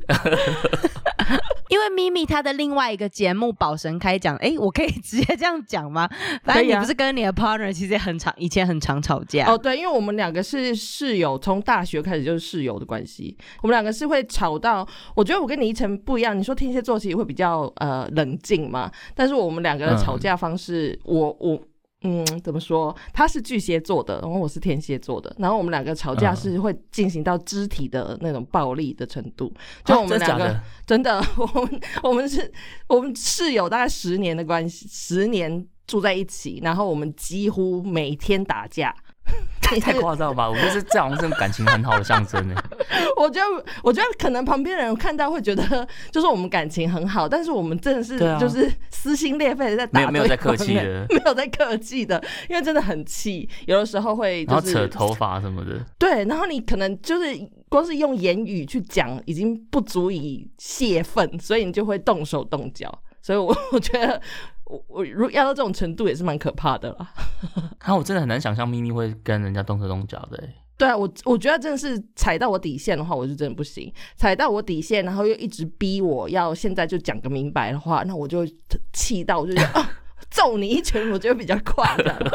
[1.70, 6.08] 因为咪咪她的另外一个节目《宝神开讲》，哎，我可以直接这样讲吗？
[6.42, 9.46] 反正可以啊你不是跟你的 partner 其实也很常，以前很常吵架。
[9.46, 13.36] 哦，对，因为我们两个是室友，从大学开始就是室友的关系。
[13.62, 16.38] 我们两个是会吵到，我觉得我跟你一成不一样。
[16.38, 21.60] 你说天蝎座其实会比较呃冷静嘛，但是我们两个的吵架方式，我我。
[22.02, 22.96] 嗯，怎么说？
[23.12, 29.52] 他是巨蟹座的，然后我是天蝎座的，然后我们两个吵架嗯是会进行到肢体的那种暴力的程度。
[29.84, 32.50] 就啊我们两个、真的，我们我们是
[32.88, 38.96] 我们室友大概十年的关系，十年住在一起，然后我们几乎每天打架。
[39.60, 40.48] 太夸张了吧？
[40.48, 42.54] 我觉得这这好像是感情很好的象征呢。
[43.16, 57.28] 我觉得，我觉得可能旁边人看到会觉得，就是我们感情很好，但是我们真的是就是撕心裂肺的在打没有没有在客气的 没有在客气的，因为真的很气，有的时候会然后就是扯头发什么的，对，然后你可能就是
[57.68, 62.92] 光是用言语去讲，已经不足以泄愤，所以你就会动手动脚。
[63.22, 64.20] 所以我我觉得
[64.70, 67.12] 我我如果要到这种程度也是蛮可怕的啦。
[67.80, 70.54] 然 后我真的很难想象咪咪会跟人家动手动脚的欸。
[70.78, 73.92] 对啊，我我觉得真的是踩到我底线的话，我就真的不行。
[74.16, 78.46] 踩到我底线，然后又一直逼我要现在就讲个明白的话，那我就
[78.92, 79.90] 气到，我就觉得啊，
[80.30, 82.32] 揍你一拳，我觉得比较快的。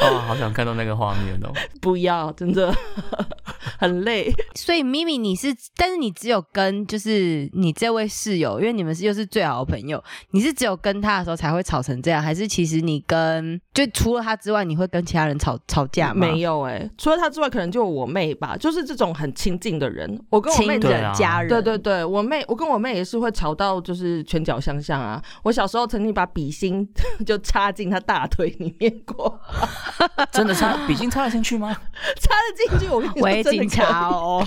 [0.00, 1.52] 哦， 好想看到那个画面哦。
[1.80, 2.74] 不要，真的
[3.78, 4.32] 很累。
[4.54, 16.26] 所以咪咪你是，但是你只有跟就是你这位室友，因为你们是又是最好的朋友，你是只有跟他的时候才会吵成这样，还是其实你跟就除了他之外，你会跟其他人吵吵架吗？
[16.26, 20.20] 没有哎、除了他之外，可能就我妹吧，就是这种很亲近的人。
[20.30, 25.22] 我跟我妹对啊人家人，对对对，我妹，我跟我妹也是会吵到就是拳脚相向啊。
[25.42, 26.86] 我小时候曾经把笔芯
[27.24, 29.35] 就插进她大腿里面过，
[30.32, 31.74] 真的插笔芯插得进去吗？
[32.20, 32.92] 插得进去。
[32.92, 34.44] 我跟你说，喂，真的警察哦。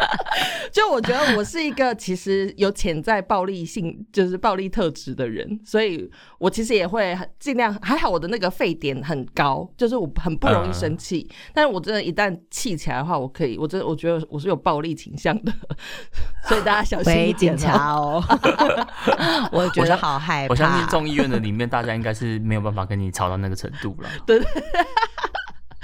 [0.72, 7.72] 就我觉得我是一个其实有潜在暴力性， 就是暴力特质的人，所以我其实也会很尽量。
[7.82, 11.28] 还好我的那个沸点很高，就是我很不容易生气。
[11.54, 15.52] 但是我真的，一旦气起来的话，我可以，我真的我觉得我是有暴力倾向的，
[16.48, 17.72] 所以大家小心喂，一点、警哦。
[17.72, 20.50] 察哦，我觉得好害怕。
[20.50, 24.08] 我相信众议院的里面，大家应该是没有办法跟你吵到那个程度了。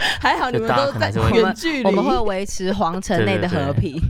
[0.20, 4.00] 还好你们都在远距离，我们会维持皇城内的和平。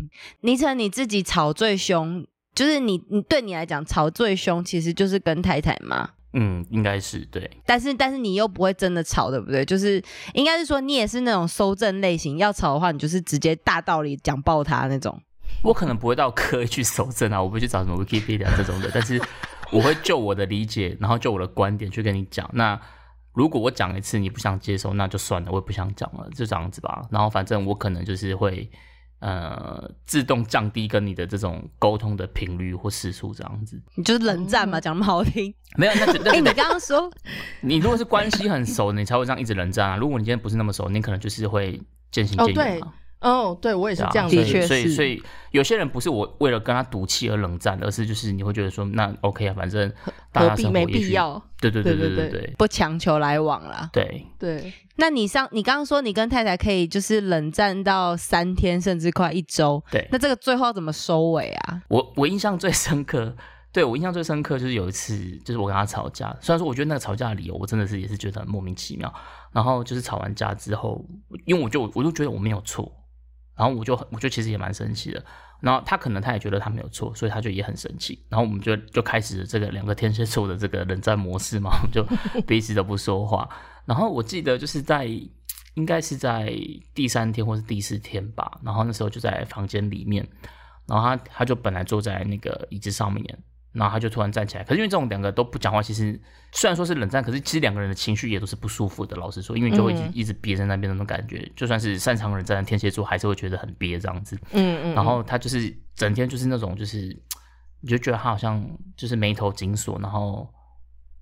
[0.41, 6.11] 倪晨，你自己吵最凶，就是你你对你来讲吵最凶，其实就是跟太太嘛。
[6.35, 7.51] 嗯，应该是对。
[7.67, 9.65] 但是但是你又不会真的吵，对不对？
[9.65, 10.03] 就是
[10.33, 15.21] 应该是说你也是那种收正类型，要吵的话，你就是直接大道理讲爆他那种。
[15.63, 19.21] 我可能不会到刻意去搜证啊，我不会去找什么 Wikipedia 这种的，但是
[19.71, 22.49] 我会就我的理解，然后就我的观点去跟你讲。
[22.55, 22.81] 那
[23.33, 27.03] 如果我讲一次你不想接受，那就算了，我也不想讲了，就这样子吧。
[27.11, 28.71] 然后反正我可能就是会
[29.21, 33.81] 呃自动降低跟你的这种沟通的频率或时速这样子。
[33.95, 35.55] 你就是冷战嘛，讲那么好听。
[35.77, 35.93] 没有，
[36.25, 37.11] 那你刚刚说
[37.63, 39.97] 你如果是关系很熟，你才会这样一直冷战啊。
[39.97, 42.87] 如果你今天不是那么熟，你可能就是会渐行渐远嘛。
[42.87, 44.29] 哦，对哦，对我也是这样。
[44.29, 49.91] 的确，所以所以有些人不是我为了跟他赌气而冷战，而是就是你会觉得说那 OK 啊，反正
[50.35, 51.43] 何必没必要。
[51.61, 53.89] 对对对对对对，不强求来往了。
[53.93, 61.83] 对对，那你上你刚刚说你跟太太可以就是冷战到三天甚至快一周，对，那这个最后怎么收尾啊？
[61.89, 63.37] 我我印象最深刻，
[63.73, 69.13] 对我印象最深刻就是有一次就是我跟他吵架，虽然说我觉得那个吵架理由我真的是也是觉得很莫名其妙。
[69.53, 71.05] 然后就是吵完架之后，
[71.45, 72.91] 因为我就我就觉得我没有错。
[73.57, 75.25] 然后我就我就其实也蛮生气的。
[75.61, 78.21] 然后他可能他也觉得他没有错，所以他就也很生气。
[78.29, 82.05] 然后我们就就开始这个两个天蝎座的这个冷战模式嘛，我们就
[82.47, 83.49] 彼此都不说话。
[83.85, 85.07] 然后我记得就是在
[85.75, 86.53] 应该是在
[86.93, 90.27] 第三天或是第四天吧，然后那时候就在房间里面，
[90.87, 93.25] 然后他他就本来坐在那个椅子上面，
[93.73, 94.65] 然后他就突然站起来。
[94.65, 96.21] 可是因为这种两个都不讲话，其实
[96.53, 99.17] 虽然说是冷战，可是其实两个人的情绪也都是不舒服的。
[99.17, 104.39] 老实说，因为你就会一直、憋在那边那种感觉，就算是擅长冷战的天蝎座，还是会觉得很憋这样子。
[104.53, 106.99] 嗯嗯，然后他就是整天就是那种就是，
[107.81, 108.63] 你就觉得他好像
[108.97, 110.47] 就是眉头紧锁，然后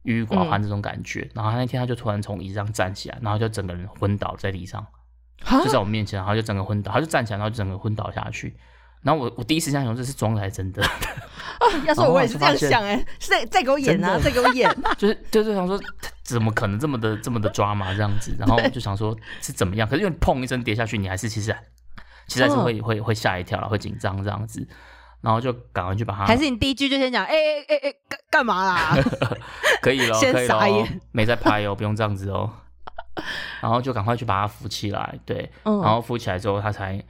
[0.03, 1.31] 郁郁寡欢这种感觉。
[1.35, 4.85] 然后他那天他就突然从椅子上站起来，然后就整个人昏倒在地上，
[5.65, 8.57] 就在我面前，然后就整个昏倒，他就站起来，然后就整个昏倒下去。
[9.03, 10.83] 然后我我第一时间想说这是装的还是真的，
[11.87, 14.71] 要说我也是这样想哎，是在在给我演啊，真的再给我演。
[14.99, 15.81] 就是就是想说
[16.23, 21.57] 怎么可能这么的这么的抓嘛这样子，然后就想说是怎么样，可是因为砰一声跌下去，你还是其实
[22.27, 24.67] 其实还是嗯会、会会吓一跳了，会紧张这样子，
[25.23, 28.99] 然后就赶快去把它还是你第一句就先讲，哎哎哎哎，干干嘛啦？
[29.81, 32.51] 可以了，先可以了哦傻眼，没在拍哦，不用这样子哦。
[33.61, 37.03] 然后就赶快去把它扶起来，对，嗯然后扶起来之后，它才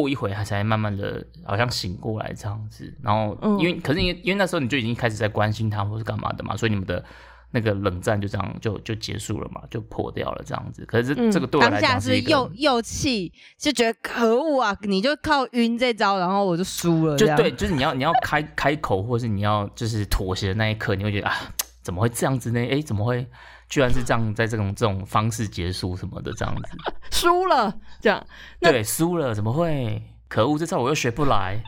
[0.00, 2.92] 过一会，他才慢慢的好像醒过来这样子。
[3.02, 7.02] 然后嗯因为、可是因为因为那时候你就已经开始在关心他或是干嘛的嘛，所以你们的
[7.50, 10.84] 那个冷战就这样就就结束了嘛，就破掉了这样子。
[10.84, 14.76] 可是这、个对我当下来讲是又又气，就觉得可恶啊！
[14.82, 17.16] 你就靠晕这招，然后我就输了。
[17.16, 21.34] 就对，就是你要你要开开口，或是你要就是妥协的那一刻，你会觉得啊，
[21.82, 22.60] 怎么会这样子呢？
[22.70, 23.26] 哎，怎么会
[23.68, 26.62] 居然是这样，在这种这种方式结束什么的这样子？
[27.10, 28.26] 输了这样，
[28.60, 30.02] 对，输了，怎么会？
[30.28, 31.62] 可恶，这招我又学不来。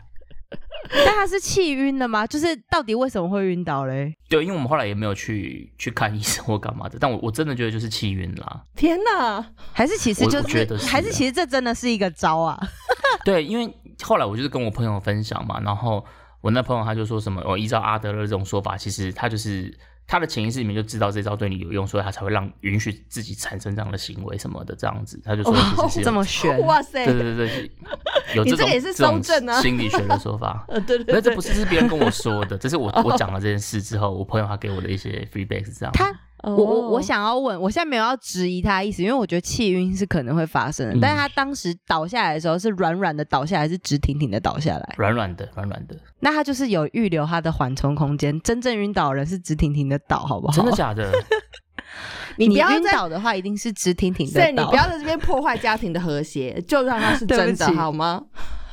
[1.04, 2.26] 但他是气晕了吗？
[2.26, 4.16] 就是到底为什么会晕倒嘞？
[4.30, 8.62] 对，因为我们后来也没有去去看医生或干嘛的，但我我真的觉得就是气晕啦。
[8.74, 9.44] 天哪！
[9.72, 12.58] 还是其实就觉得是还是其实这真的是一个招啊？
[13.24, 13.70] 对，因为
[14.02, 16.02] 后来我就是跟我朋友分享嘛，然后
[16.40, 19.76] 我那朋友他就说什么，哦，依照阿德勒这种说法，其实他就是
[20.08, 25.20] 他的潜意识里面就知道这招对你有用，所以他才会让允许自己产生这样的行为什么的这样子。
[25.22, 26.58] 他就说其实是有、这么玄？
[26.66, 27.04] 哇塞！
[27.04, 27.70] 对对对对，
[28.34, 30.64] 有这种这也是这种搜证啊 心理学的说法。
[30.68, 35.92] 呃，对对对，有，这不是是别人跟我说的，这是我哦我讲了这件事之后，我朋友他给我的一些 feedback 是这样。
[35.92, 36.10] 他
[36.44, 44.94] 我我我我想要问，我现在没有要质疑他的意思，因为我觉得气晕是可能会发生的，嗯但是他当时倒下来的时候是软软的倒下来，还是直挺挺的倒下来？
[44.96, 48.40] 软软的，软软的，那他就是有预留他的缓冲空间。
[48.42, 50.52] 真正晕倒的人是直挺挺的倒，好不好？
[50.52, 51.10] 真的假的？
[52.36, 54.70] 你 你不要在倒的话，一定是直挺挺的对，你倒。
[54.70, 58.22] 不要在这边破坏家庭的和谐，就让他是 真的好吗？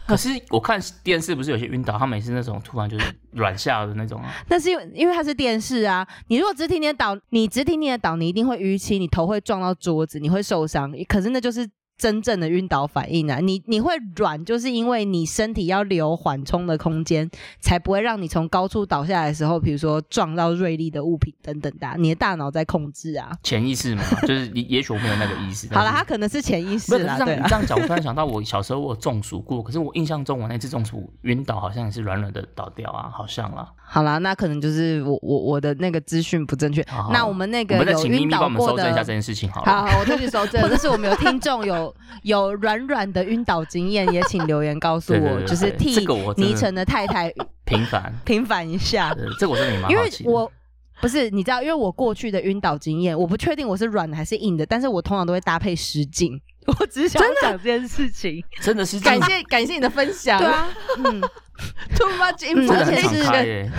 [0.08, 4.32] 可是我看电视不是有些晕倒，他们也是那种突然就是软下的那种啊。
[4.50, 10.94] 那是因为因为它是电视啊，你如果直挺挺的倒，你直挺挺的倒，你一定会淤青，你头会撞到桌子，你会受伤。
[11.08, 13.40] 可是那就是真正的晕倒反应啊！
[13.40, 17.30] 你你会软，就是因为你身体要留缓冲的空间，
[17.60, 23.32] 才不会让你从高处倒下来的时候，比如说撞到锐利的物品等等的啊、你的大脑在控制啊。
[23.44, 25.68] 潜意识嘛， 就是也也许我没有那个意识。
[25.74, 27.56] 好了，但是它可能是潜意识啦，对啦这样你这。
[27.56, 33.72] 样讲，我突然想到我小时候我中暑过，可是我印象中我那次中暑晕倒好像也是软软的倒掉啊，好像啦。
[33.88, 36.84] 好啦，那可能就是我我我的那个资讯不正确。
[36.90, 39.72] 好那我们那个有晕倒过的一下这件事情好了。
[39.72, 40.68] 好，好，我再去搜证 或。
[40.68, 49.16] 者是我们有听众有有软软的晕倒经验，也请留言告诉我，就是替倪晨的太太平凡，平反一下。
[49.40, 50.10] 这个我真的因为。
[50.26, 50.52] 我
[51.02, 56.42] 不是你知道，因为我过去的晕倒经验，我不确定我是软的还是硬的，但是我通常都会搭配实境。
[56.80, 58.44] 我只是想讲这件事情。
[58.62, 60.40] 真的是感谢感谢你的分享。
[60.40, 61.22] 对啊，嗯
[61.96, 62.86] ，，Too much 嗯真的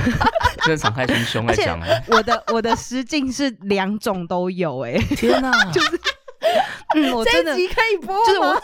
[0.62, 2.02] 真的敞开心胸来讲哎。
[2.08, 5.50] 我的我的失敬是两种都有哎、天哪，
[6.94, 8.22] 嗯，我真的这一集可以播吗？
[8.26, 8.62] 就是我，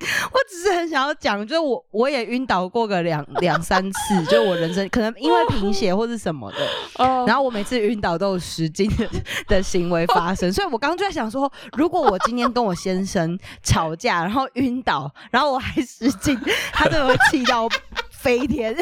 [0.32, 6.58] 我只是很想要讲，就是我我也晕倒过个两 两三次，就是我人生可能因为贫血或是什么的，
[7.04, 9.06] 哦然后我每次晕倒都有失禁的
[9.46, 16.38] 的行为发生， 所以我刚刚就在想说，如果我今天跟我先生吵架，然后晕倒，然后我还失禁，
[16.72, 17.68] 他真的会气到
[18.10, 18.74] 飞天，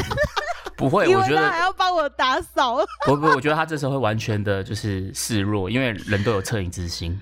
[0.77, 2.79] 不会，我觉得因为他还要帮我打扫。
[3.07, 7.19] 不不，我觉得他这时候会完全的就是示弱，因为人都有恻隐之心。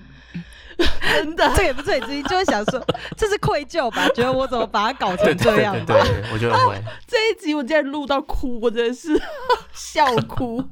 [1.01, 2.83] 真的这也不是很自信，就会想说
[3.15, 6.75] 这是愧疚吧，觉得我怎么把他搞成这样对对，对我觉得会。
[7.07, 9.19] 这一集我竟然录到哭，我真的是
[9.73, 10.63] 笑哭。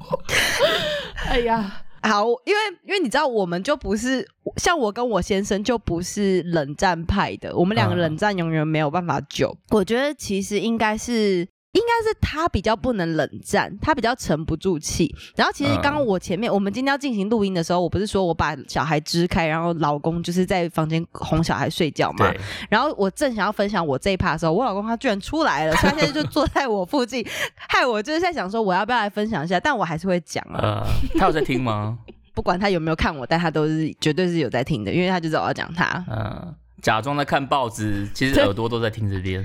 [1.28, 9.56] 哎呀， 好，因为因为你知道，我们就不是像我跟我先生就不是冷战派的，我们两个嗯冷战永远没有办法救。
[9.70, 11.48] 我觉得其实应该是。
[11.76, 15.14] 应该是他比较不能冷战，他比较沉不住气。
[15.36, 22.28] 然后其实刚刚嗯我前面、我们今天要进行录音的时候，我不是说我把小孩支开，然后老公就是在房间哄小孩睡觉嘛。
[22.30, 27.22] 对，然后我正想要分享我这一趴的时候， 我老公他居然出来了，所以他现在就坐在我附近，
[27.68, 30.58] 害我就是在想说我要不要来分享一下，但我还是会讲啊。
[30.62, 30.86] 呃，
[31.18, 31.98] 他有在听吗？
[32.34, 36.04] 不管他有没有看我，但他都是绝对是有在听的，因为他就知道我要讲他。
[36.10, 39.44] 嗯，假装在看报纸，其实耳朵都在听这边。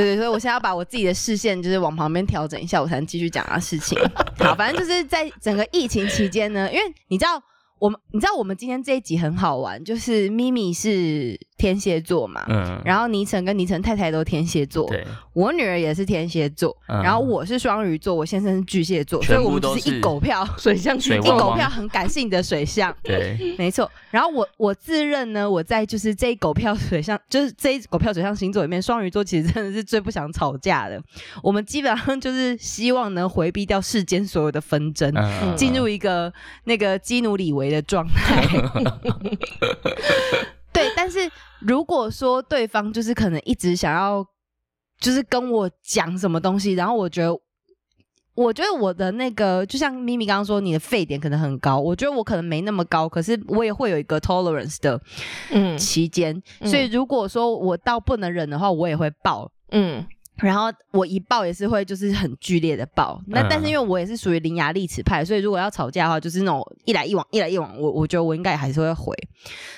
[0.00, 3.98] 对对，所以我现在要把我自己的视线就是往旁边调整一下，我才能继续讲他事情。
[4.38, 7.42] 好，反正就是在整个疫情期间呢，因为你知道。
[7.80, 22.94] 我们你知道我们今天这一集很好玩，就是咪咪是天蝎座嘛，嗯，然后倪晨跟倪晨太太都天蝎座，对，我女儿也是天蝎座，嗯然后我是双鱼座，我先生是巨蟹座，所全以我们只是部都是一狗票，水象星一狗票很感性的水象。
[23.02, 31.02] 对，没错，然后我我自认呢，我在就是这一狗票水象，就是这一狗票水象星座里面，双鱼座其实真的是最不想吵架的。
[31.42, 36.30] 我们基本上就是希望能回避掉世间所有的纷争，嗯，进入一个
[36.64, 38.44] 那个基努里维的状态。
[40.72, 44.26] 对，但是如果说对方就是可能一直想要，
[44.98, 47.38] 就是跟我讲什么东西，然后我觉得。
[48.32, 54.98] 我觉得我的那个，就像咪咪刚刚说，你的沸点可能很高，我觉得我可能没那么高，可是我也会有一个 tolerance 的
[55.50, 60.06] 嗯期间，嗯所以如果说我到不能忍的话，我也会爆，嗯
[60.40, 69.14] 然后我一爆也是会就是很剧烈的爆，那嗯但是因为我也是属于伶牙俐齿派，所以如果要吵架的话，就是那种一来一往，一来一往，我我觉得我应该还是会回。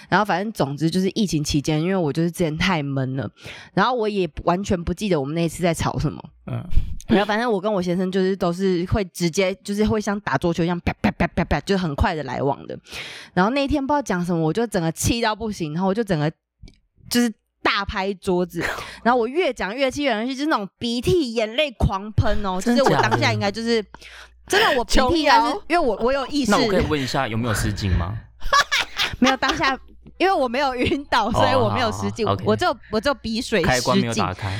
[0.09, 3.29] 然后反正总之就是疫情期间，因为我就是之前太闷了，
[3.75, 6.23] 然后我也完全不记得我们那一次在吵什么。
[6.47, 6.63] 嗯，
[7.09, 12.79] 然后反正我跟我先生就是都是会直接就是会像打桌球一样啪啪啪啪啪，就很快的来往的。
[13.33, 16.31] 然后那一天不知道讲什么，我就整个气到不行，然后我就整个
[17.09, 17.33] 就是
[17.75, 18.63] 大拍桌子，
[19.03, 23.83] 然后我越讲越气，越讲越气，就是那种鼻涕眼泪狂喷哦， 就是我当下应该就是
[24.47, 26.51] 真的我鼻琼涕 应该是因为我我有意识。
[26.51, 28.19] 那，我可以问一下有没有失禁吗？
[29.19, 29.79] 没有当下。
[30.19, 34.53] 因为我没有晕倒，所以我没有失禁，我就我就鼻水开关没有打，开，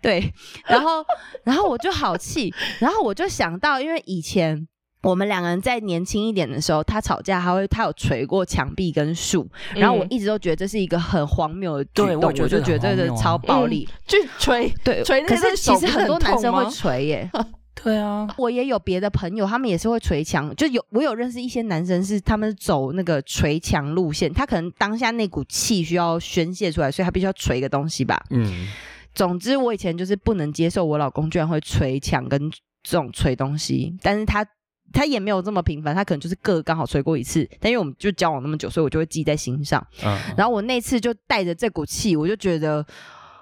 [0.00, 0.32] 对，
[0.66, 1.04] 然后
[1.42, 4.68] 然后我就好气，然后我就想到，因为以前。
[5.02, 13.88] 我们两个人在年轻一点的时候，他吵架，他会他有捶过墙壁跟树，然后我一直都觉得这是一个很荒谬的举动，我就觉得这个很荒谬啊超暴力。
[14.06, 17.30] 去捶 对，捶那可是其实很多男生会捶耶。
[17.82, 28.22] 对啊，我也有别的朋友，他们也是会捶墙，就有我有认识一些男生是他们走那个捶墙路线，他可能当下那股气需要宣泄出来，所以他必须要捶一个东西吧。
[28.30, 28.68] 嗯，
[29.14, 32.48] 总之，我以前就是不能接受我老公居然会捶墙跟
[32.84, 34.46] 这种捶东西，但是他
[34.92, 39.84] 他也没有这么频繁，他可能就是各刚好捶过一次，但因为我们就交往那么久，所以我就会记在心上。
[40.04, 42.84] 嗯，然后我那次就带着这股气，我就觉得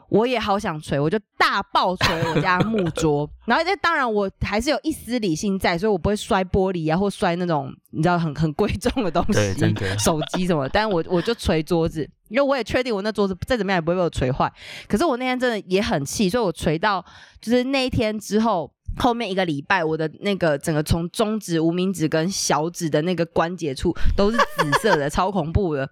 [0.08, 3.28] 我也好想捶，我就大爆捶我家木桌。
[3.46, 10.70] 然后这当然我还是有一丝理性在，所以我不会摔玻璃啊，或摔那种你知道很很贵重的东西， 手机什么的。
[10.72, 14.52] 但我我就捶桌子，因为我也确定我那桌子再怎么样也不会被我捶坏。
[14.88, 17.04] 可是我那天真的也很气，所以我捶到
[17.40, 18.72] 就是那一天之后。
[18.98, 25.88] 后面一个礼拜，我的那个整个从中指、无名指跟小指的那个关节处都是紫色的，超恐怖的，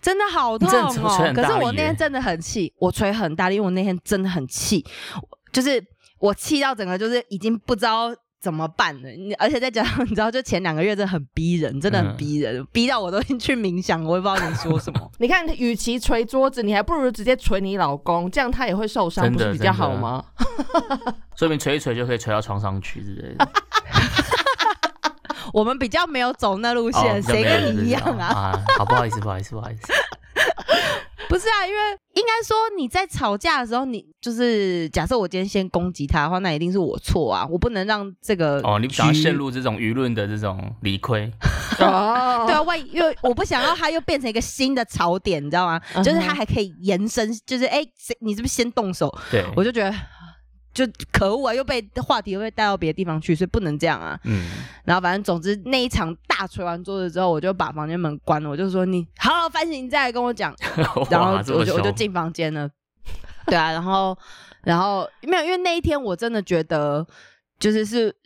[0.00, 1.32] 真的好痛哦！
[1.34, 4.84] 可是我那天真的很气，我吹很大力，因为我那天真的很气，
[5.52, 5.84] 就是
[6.18, 15.10] 我气到整个就是已经不知道怎么办呢，你而且再加上 你知道，就前两个月真的很逼人，真的很嗯逼人，逼到我都已经去冥想，我也不知道能说什么。
[15.18, 20.24] 你看，与其捶桌子，你还不如直接捶你老公，这样他也会受伤，不是比较好吗？
[21.38, 23.48] 说明捶一捶就可以捶到床上去之类的。
[25.52, 28.26] 我们比较没有走那路哦线，谁跟你一样啊？
[28.26, 28.64] 啊？
[28.76, 29.92] 好，不好意思，不好意思，不好意思。
[31.32, 31.80] 不是啊，因为
[32.12, 41.32] 应该说你在吵架的时候，你就是假设我今天先攻击他的话，那一定是我错啊，我不能让这个哦，你不想要陷入这种舆论的这种理亏，
[41.80, 45.80] 哦对啊，万一因为我不想要他又变成一个新的槽点，你知道吗？
[46.04, 49.10] 就是他还可以延伸，就是哎，谁你是不是先动手？
[49.30, 49.90] 对，我就觉得
[50.72, 54.18] 就可恶啊，又被话题又被带到别的地方去，所以不能这样啊。
[54.24, 54.50] 嗯，
[54.84, 60.54] 然后反正总之那一场大捶完桌子之后，我就把房间门关了，我就说你好好反省，你再来跟我讲。
[61.10, 62.68] 然后我就我就进房间了。
[63.46, 64.16] 对啊，然后
[64.62, 67.06] 然后没有，因为那一天我真的觉得
[67.58, 68.16] 就是是。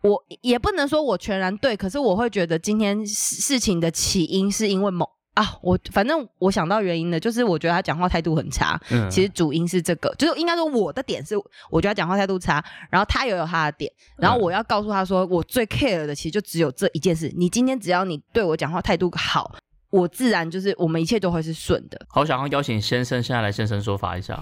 [0.00, 5.04] 我也不能说我全然对，可是我会觉得今天事事情的起因是因为某
[5.38, 11.36] 啊，我反正我想到原因了，就是我觉得他讲话态度很差，嗯其实主因是这个，就是应该说我的点是，
[11.70, 19.54] 我觉得他讲话态度差，然后他也有他的点，然后嗯我要告诉他说，我最 care 的其实就只有这一件事，你今天只要你对我讲话态度好，
[19.90, 22.00] 我自然就是我们一切都会是顺的。
[22.08, 24.36] 好想要邀请先生现在来现身说法一下。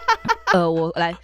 [0.52, 1.16] 呃，我来，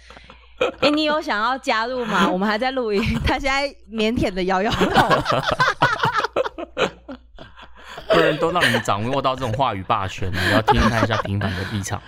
[0.79, 2.27] 哎、你有想要加入吗？
[2.27, 5.07] 我们还在录音，他现在腼腆的摇摇头。
[8.37, 12.01] 都让你们掌握到这种话语霸权你，要听听看一下平凡的立场。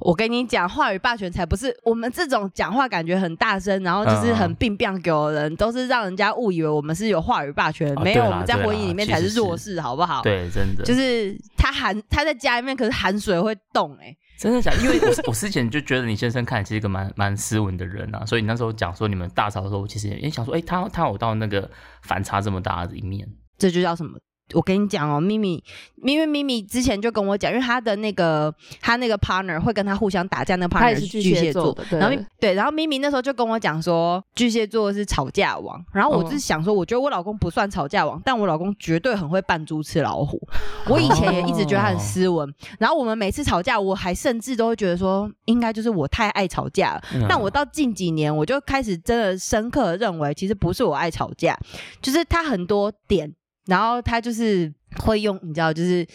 [0.00, 7.94] 我跟你讲，话语霸权才不是我们这种讲话感觉很大声，然后就是很嗯病病给的人，都是让人家误以为我们是有话语霸权。
[8.02, 14.78] 没有，我们在婚姻里面才是弱势，好不好？，对，真的，就是他含他在家里面，可是含水会动、哎，真的假的？
[14.78, 23.28] 因为我 我之前就觉得你先生看起来是一个蛮蛮斯文的人啊，所以你那时候讲说你们大吵的时候，我其实也想说，哎、他他有到那个反差这么大的一面。
[23.58, 24.18] 这就叫什么？
[24.54, 25.62] 我跟你讲哦，咪咪，
[26.02, 35.82] 因为咪咪之前就跟我讲，因为他的那个他那个 partner 会跟他互相打架，那个 partner 是巨巨蟹座蟹座的，然后对，然后咪咪那时候就跟我讲说，巨蟹座是吵架王。
[35.92, 40.40] 然后我就是想说，我觉得我老公不算吵架王，但我老公绝对很会扮猪吃老虎。
[40.86, 47.02] 我以前也一直觉得他很斯文，然后我们每次吵架，我还甚至都会觉得说，应该就是我太爱吵架了。
[47.14, 51.56] 嗯但我到近几年，我就开始真的深刻的认为，其实不是我爱吵架，
[52.00, 53.32] 就是他很多点，
[53.66, 54.72] 然后他就是
[55.04, 56.06] 会用，你知道，就是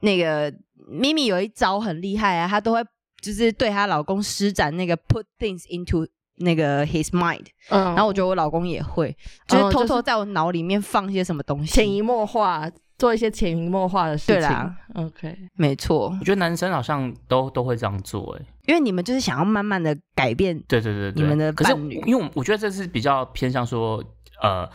[0.00, 0.52] 那个
[0.88, 2.82] 咪咪有一招很厉害啊，她都会
[3.20, 6.06] 就是对她老公施展那个 put things into
[6.36, 11.72] 那个 his mind，、嗯，然后我觉得我老公也会，就是偷偷在我脑里面放一些什么东西。
[11.72, 14.34] 潜移默化做一些潜移默化的事情。
[14.34, 16.16] 对啦，OK，没错。
[16.18, 22.02] 我，觉得男生好像都都会这样做，哎，因为你们就是想要慢慢的改变对对对对，你们的可是伴侣。
[22.06, 24.02] 因为我我觉得这是比较偏向说，
[24.42, 24.68] 呃，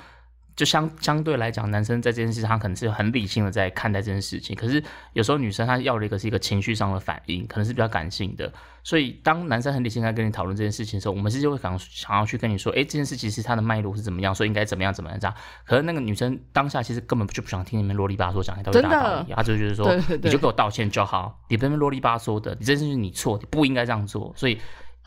[0.58, 4.84] 就相相对来讲，男生在这件事上他可能是很理性的在看待这件事情，可是
[5.14, 8.52] 有时候女生她要的一个是一个情绪上的反应，可能是比较感性的，
[8.84, 15.36] 所以当男生很理性在跟你讨论这件事情的时候，我们是就会想想要去跟你说，哎，这件事其实它的脉络是怎么样，所以应该怎么样怎么样这样。
[15.64, 24.58] 可是那个女生当下其实根本就不想听你们啰里吧嗦讲一大堆大道理，她就觉得说，对对对你就给我道歉就好，你不要那边啰里吧嗦的，你这件事是你错，你不应该这样做，所以。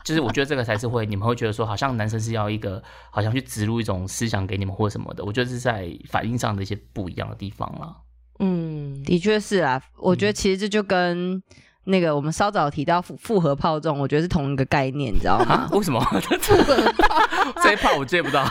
[0.03, 5.23] 就是我觉得这个才是会，你们会觉得说，好像男生是要一个，好像去植入一种思想给你们或什么的。
[5.23, 7.95] 我觉得是在反应上的一些不一样的地方啦。
[8.39, 11.41] 嗯，的确是啊，我觉得其实这就跟
[11.83, 15.53] 那个我们稍早提到复复合炮这种，我觉得是同一个概念，你知道吗？
[15.53, 15.69] 啊？
[15.71, 16.03] 为什么？
[17.63, 18.43] 这一炮我接不到。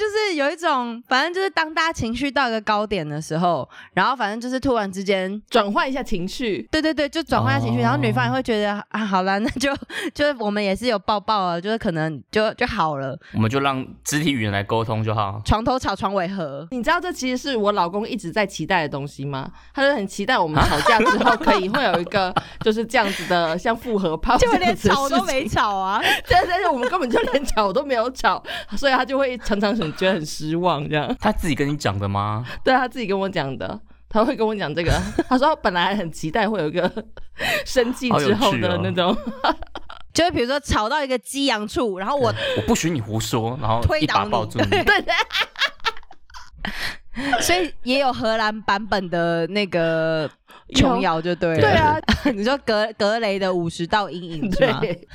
[0.00, 5.40] 就是有一种，反正就是当大家情绪到一个高点的时候，然后反正就是突然之间。
[5.48, 6.66] 转换一下情绪。
[6.70, 9.72] 对对对，就转换一下情绪，哦然后女方也会觉得啊，好了，那就
[10.14, 15.40] 就是我们也是有抱抱啊，就是可能就就好了，我们就让肢体语言来沟通就好。
[15.44, 16.66] 床头吵，床尾和。
[16.70, 19.50] 你知道这其实是我老公一直在期待的东西吗？
[19.74, 23.20] 他就很期待我们吵架之后可以会有一个就是这样子。
[23.30, 25.46] 的像复合炮这就连吵都没。
[25.46, 26.00] 吵啊！
[26.26, 28.42] 对对对，我们根本就连吵都没有吵，
[28.76, 31.14] 所以他就会常常很觉得很失望这样。
[31.20, 32.44] 他自己跟你讲的吗？
[32.64, 34.92] 对他自己跟我讲的，他会跟我讲这个。
[35.28, 36.90] 他说本来很期待会有一个
[37.64, 39.16] 生气之后的那种，
[40.12, 44.66] 就是比如说吵到一个激昂处，然后我我不许你胡说，然后一推倒你把抱住你。
[44.68, 45.04] 对对
[47.40, 50.30] 所以也有荷兰版本的那个
[50.74, 51.60] 琼瑶就对了。
[51.60, 51.98] 对啊，
[52.32, 54.78] 你说格格雷的五十道阴影是吗？
[54.80, 55.06] 对。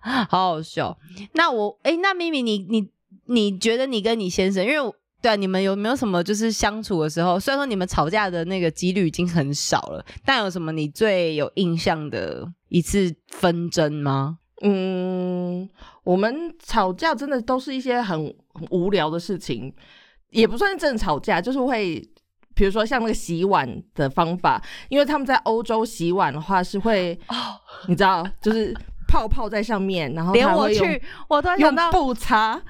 [0.00, 0.96] 好好笑。
[1.32, 2.88] 那我哎、那咪咪，你你
[3.26, 14.38] 你觉得你跟你先生，因为我对啊，你们有没有什么就是相处的时候，虽然说你们吵架的那个几率已经很少了，但有什么你最有印象的一次纷争吗？
[14.62, 15.68] 嗯，
[16.04, 18.18] 我们吵架真的都是一些很
[18.54, 19.72] 很无聊的事情，
[20.30, 22.00] 也不算是真的吵架，就是会，
[22.54, 27.34] 比如说像那个洗碗的方法，因为他们在欧洲洗碗的话是会，哦
[27.88, 28.74] 你知道，就是
[29.08, 32.60] 泡泡在上面，然后连我去，我突然想用到，布擦，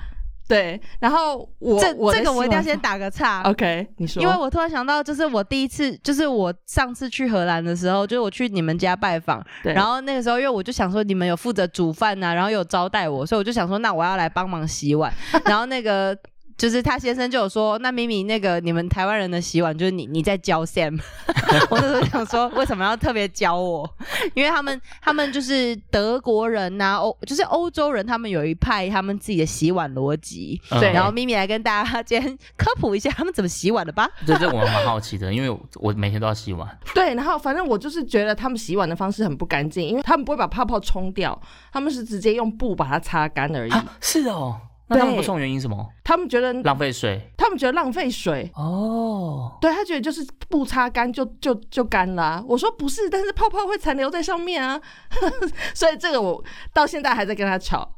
[0.49, 3.43] 对，然后我这我这个我一定要先打个岔。
[3.43, 15.13] OK，你说，因为我突然想到，就是我第一次，就是我上次去荷兰的时候，就是我去你们家拜访，对然后那个时候，因为我就想说你们有负责煮饭呐、然后有招待我，所以我就想说，那我要来帮忙洗碗。
[15.47, 16.17] 然后那个
[16.57, 20.99] 就是他先生就有说，那明明那个你们台湾人的洗碗就是你你在教 Sam，
[21.71, 23.89] 我那时候想说，为什么要特别教我？
[24.35, 30.61] 因为他们他们就是德国人呐、欧就是欧洲人，他们有一派他们自己的洗碗逻辑。
[30.71, 34.09] 嗯对然后咪咪来跟大家 今天科普一下他们怎么洗碗的吧。
[34.27, 36.67] 这这我蛮好奇的，因为我我每天都要洗碗。
[36.95, 41.39] 对，然后反正我就是觉得他们洗碗的方式很不干净，因为他们不会把泡泡冲掉，
[41.73, 43.71] 他们是直接用布把它擦干而已。
[43.71, 44.59] 啊，是哦。
[44.89, 45.85] 那他们不送原因什么？
[46.05, 47.29] 他们觉得浪费水。
[47.37, 54.81] 他们觉得浪费水，哦，对他觉得就是不擦干就就就干啦、我说不是，但是泡泡会残留在上面啊，
[55.75, 57.97] 所以这个我到现在还在跟他吵。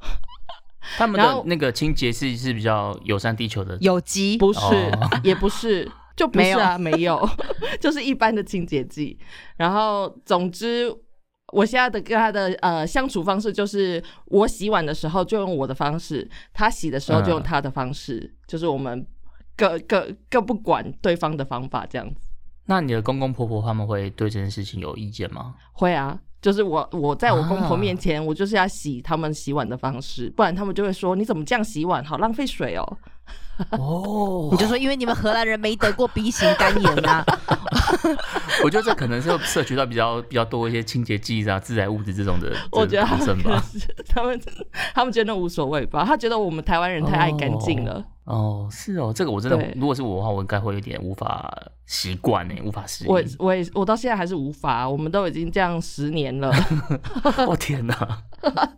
[0.97, 3.77] 他们的那个清洁是是比较友善地球的。
[3.81, 7.29] 有机不是，哦也不是，就不是啊，没有，
[7.81, 9.19] 就是一般的清洁剂。
[9.57, 10.91] 然后总之。
[11.53, 19.07] 我现在的跟他的呃相处方式就是，我洗碗的时候就用我的方式，他洗的时候就用嗯他的方式，就是我们
[19.57, 22.31] 各各各不管对方的方法这样子。
[22.67, 25.55] 那你的公公婆婆他们会对这件事情有意见吗？
[25.73, 32.99] 会啊，就是我我在我公婆啊面前，我就是要洗他们洗碗的方式，不然他们就会说你怎么这样洗碗，好浪费水哦。
[33.71, 37.25] 哦你就说因为你们荷兰人没得过 B 型肝炎啊，
[38.65, 44.41] 我觉得这可能是涉及到比较比较多一些清洁剂啊、致癌物质这种的 我觉得可能是他们
[44.95, 48.05] 他们觉得无所谓吧，他觉得我们台湾人太爱干净了。
[48.25, 51.51] 哦，是哦，这个我真的，如果是我的话，我应该会有点无法
[51.87, 53.11] 习惯呢，无法适应。
[53.11, 56.53] 我我也我到现在还是无法，我们都已经这样十年了。
[57.47, 58.23] 我、 天哪！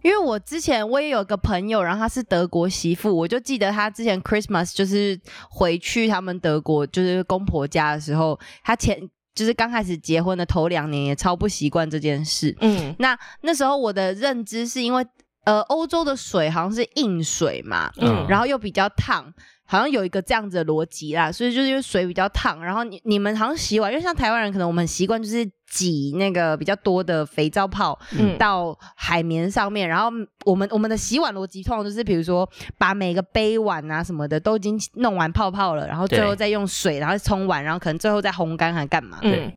[0.02, 5.18] 因为我之前我也有个朋友，然后他是德国媳妇，我就记得他之前 Christmas 就是
[5.48, 9.00] 回去他们德国就是公婆家的时候，他前
[9.34, 12.56] 就是刚开始结婚的头两年也超不习惯这件事。
[12.60, 15.06] 嗯那那时候我的认知是因为
[15.44, 19.32] 呃欧洲的水好像是硬水嘛，嗯然后又比较烫。
[19.70, 28.36] 好像有一个这样子的逻辑啦，所以就是因为水比较烫，然后你你们好像洗碗，因为像台湾人可能我们很习惯就是挤那个比较多的肥皂泡，嗯。
[28.36, 30.10] 到海绵上面，然后
[30.44, 32.48] 我们我们的洗碗逻辑通常就是，比如说
[32.78, 39.18] 把每个杯碗啊什么的都已经弄完泡泡了，然后最后再用水，然后冲完，然后可能最后再烘干还干嘛？
[39.22, 39.52] 嗯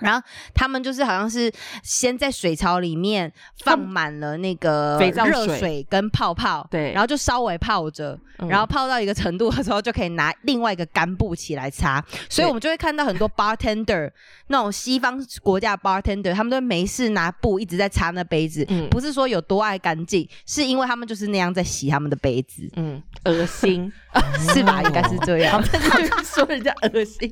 [0.00, 3.32] 然后他们就是好像是先在水槽里面
[3.64, 6.92] 放满了那个肥皂热水水跟泡泡，对。
[6.92, 8.48] 然后就稍微泡着，嗯。
[8.48, 12.04] 然后泡到一个程度的时候，就可以拿另外一个干布起来擦。
[12.28, 14.10] 所以我们就会看到很多 bartender
[14.48, 18.88] 那种西方国家的 bartender，他们都没事拿布一直在擦那杯子，嗯。
[18.90, 23.92] 不是说有多爱干净，是因为他们就是那样在洗他们的杯子，嗯，恶心，
[24.52, 24.82] 是吧？
[24.82, 25.62] 应该是这样。
[25.62, 27.30] 就是 说人家恶心。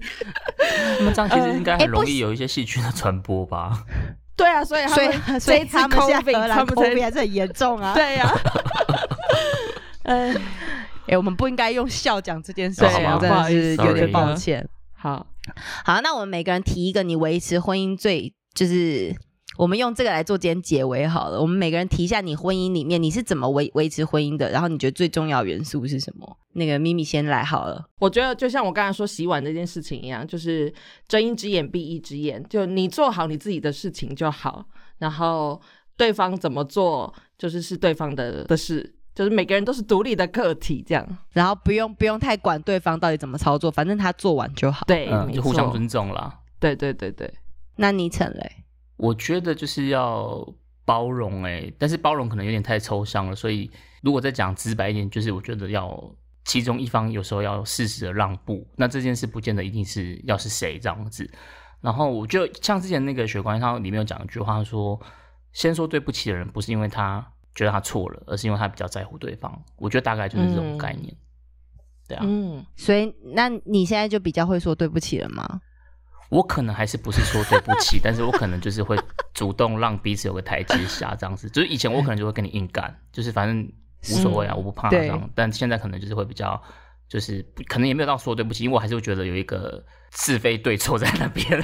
[0.99, 3.85] 那么这样其实应该很容易有一些细菌的传播吧？
[4.35, 7.93] 对啊，所以他所以们所以这一次他们现在荷兰 COVID 还是很严重啊。
[7.95, 8.33] 对呀。
[10.05, 10.35] 哎，
[11.09, 14.67] 哎，我们不应该用笑讲这件事对情，啊真的是有点抱歉。
[14.95, 15.27] 好，
[15.85, 19.15] 好，那我们每个人提一个你维持婚姻最就是。
[19.57, 21.41] 我们用这个来做今天结尾好了。
[21.41, 26.37] 我们每个人提一下你婚姻里面你是怎么维维持婚姻的，然后你觉得最重要元素是什么？
[26.53, 27.85] 那个咪咪先来好了。
[27.99, 30.73] 我觉得就像我刚才说洗碗这件事情一样，就是
[31.09, 34.65] 睁一只眼闭一只眼，就你做好你自己的事情就好，
[34.99, 35.61] 然后
[35.97, 44.85] 对方怎么做就是是对方的的事，就是每个人都是独立的个体，这样然后不用不用太管对方到底怎么操作，反正他做完就好。
[44.87, 46.41] 对，就互相错尊重啦。
[46.59, 47.33] 对对对对，
[47.77, 48.65] 那你成嘞？
[48.97, 50.47] 我觉得就是要
[50.85, 53.71] 包容哎、但是包容可能有点太抽象了，所以
[54.03, 61.29] 如果再讲直白一点，就是我觉得要其中一方有时候要适时的让步，那这件事不见得一定是要是谁这样子。
[61.81, 64.99] 然后我就像之前那个雪观他里面有讲一句话说，
[65.53, 67.25] 先说对不起的人不是因为他
[67.55, 69.61] 觉得他错了，而是因为他比较在乎对方。
[69.77, 71.13] 我觉得大概就是这种概念。
[72.09, 75.61] 对啊，嗯，所以那你现在就比较会说对不起了吗？
[76.29, 78.99] 我可能还是不是说对不起， 但是我可能就是会
[79.35, 81.49] 主动让彼此有个台阶下，这样子。
[81.51, 83.67] 就是以前我可能就会跟你硬干，就是反正
[84.11, 85.31] 无所谓啊，嗯我不怕对这样。
[85.35, 86.61] 但现在可能就是会比较，
[87.09, 89.85] 就是可能也没有到说对不起，因为我还是会觉得有一个
[90.17, 91.47] 是非对错在那边。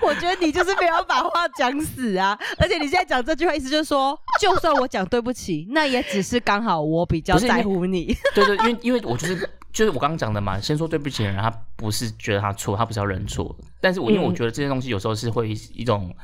[0.00, 2.38] 我觉得你就是没有把话讲死啊！
[2.58, 8.16] 而且你现在讲这句话，意思就是说，就算我讲对不起，那也只是刚好我比较在乎你。
[8.34, 16.14] 对对，因为因为我就是就是我刚刚讲的嘛，先说对不起的人，他不是觉得他错，他不是要认错，但是我因为我嗯觉得这些东西有时候是会一种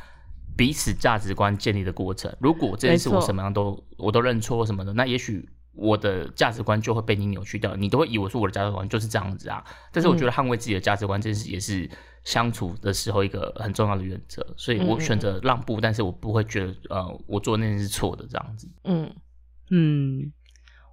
[0.57, 2.35] 彼此价值观建立的过程。
[2.41, 9.63] 如果这件事我什么样都我都认错什么的，那也许我的价值观就会被你扭曲掉，你都会以为说我的价值观就是这样子啊。
[9.93, 11.89] 但是我觉得捍卫自己的价值观这件事也是
[12.23, 18.69] 相处的时候一个很重要的原则，所以我选择让步，但是我不会觉得呃我做那件事是错的这样子。
[18.85, 19.13] 嗯
[19.71, 20.33] 嗯，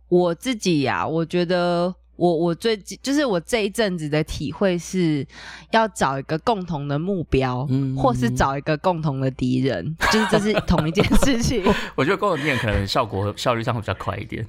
[0.09, 5.25] 我自己呀、我觉得我我最近就是我这一阵子的体会是，
[5.71, 11.63] 要找一个共同的目标，嗯或是找一个共同的敌人，就是这是同一件事情。
[11.97, 14.45] 我觉得共同店可能效果效率上会比较快一点。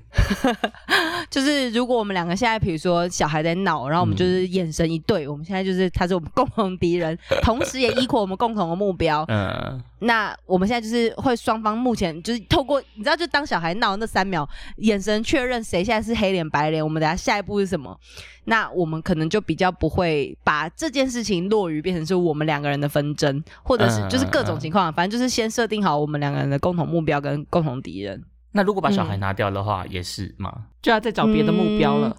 [1.32, 9.24] 就是如果我们两个现在，比如说小孩在闹，然后我们就是眼神一对，我们现在就是他是我们共同敌人，同时也依扩我们共同的目标。
[9.32, 9.82] 嗯。
[10.04, 14.46] 那我们现在就是会双方目前就是透过你知道，就当小孩闹那三秒，
[14.78, 17.96] 眼神确认谁现在是黑脸白脸，我们等下下一步是什么？
[18.44, 28.22] 那我们可能就比较不会把这件事情落于变成是我们两个人的纷争，或者是嗯就是各种情况，反正就是先设定好我们两个人的共同目标跟共同敌人。
[28.52, 30.66] 那如果把小孩嗯拿掉的话，也是吗？
[30.80, 32.16] 就要再找别的目标了。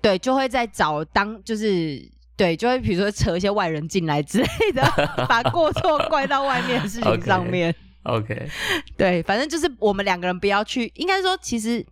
[0.00, 2.02] 对，就会再找当就是
[2.36, 4.82] 对，就会比如说扯一些外人进来之类的，
[5.28, 7.74] 把过错怪到外面的事情上面。
[8.04, 8.48] OK，
[8.96, 11.84] 对，反正就是我们两个人不要去，应该说其实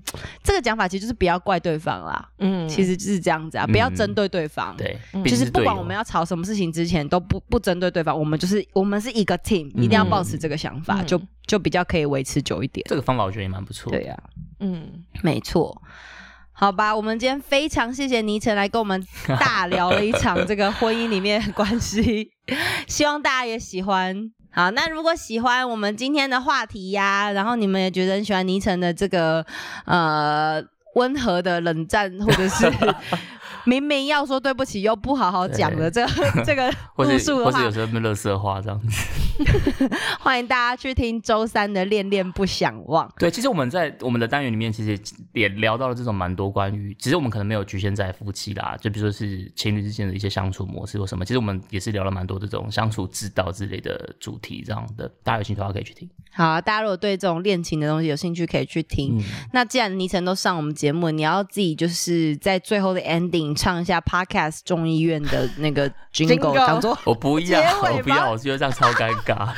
[0.42, 4.76] 这个讲法其实就是不要怪对方啦，嗯，其实就是这样子啊，不要针对对方。。
[4.76, 12.86] 对，嗯就是不管我们要吵什么事情之前，都不不针对对方，我们就是我们是一个 team，、一定要保持这个想法，嗯就就比较可以维持久一点。
[12.88, 13.90] 这个方法，我觉得也蛮不错。
[13.90, 14.16] 对呀、
[14.60, 15.80] 嗯，没错。
[16.54, 19.02] 好吧，我们今天非常谢谢倪晨来跟我们
[19.40, 22.30] 大聊了一场这个婚姻里面的关系，
[22.86, 24.30] 希望大家也喜欢。
[24.54, 29.44] 好，那如果喜欢我们今天的话题呀、然后你们也觉得很喜欢倪晨的这个
[29.86, 30.62] 呃
[30.94, 32.70] 温和的冷战，或者是
[33.66, 36.12] 明明要说对不起又不好好讲的这个
[36.44, 38.88] 这个或路数的话是或者有，时候变乐色话这样子。
[40.20, 43.08] 欢迎大家去听周三的《恋恋不想忘》。
[43.18, 44.98] 对，其实我们在我们的单元里面，其实
[45.32, 56.08] 也聊到了这种蛮多关于，其实我们可能没有局限在夫妻啦，就比如说是情侣之间的一些相处模式或什么，其实我们也是聊了蛮多这种相处之道之类的主题，这样的，大家有兴趣的话可以去听。
[56.34, 59.18] 好啊、大家如果对这种恋情的东西有兴趣，可以去听。
[59.18, 69.48] 嗯，那既然倪晨都上我们节目，你要自己就是在最后的 ending 唱一下 Podcast 众议院的那个 jingle，Jingle 当做我不结要，我不要，我觉得这样超尴尬。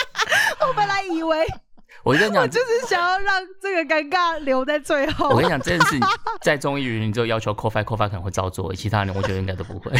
[0.66, 1.46] 我本来以为
[2.04, 5.44] 我跟你讲，就是想要让这个尴尬留在最后我跟。
[5.44, 5.98] 你讲，这件事
[6.40, 9.92] 在综艺云，你只有要求扣 o 扣 i 可能会照做，其他人我觉得应该都不会。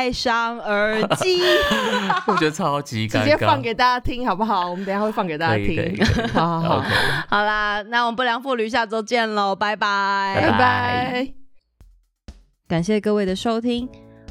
[0.00, 1.42] 戴上耳机，
[2.26, 3.22] 我觉得超级尴尬。
[3.22, 4.70] 直接放给大家听好不好？
[4.70, 5.94] 我们等一下会放给大家听。
[6.32, 6.84] 好好好
[7.28, 11.28] 好啦，那我们不良妇女下周见喽，拜拜，拜拜拜。
[12.66, 13.86] 感谢各位的收听。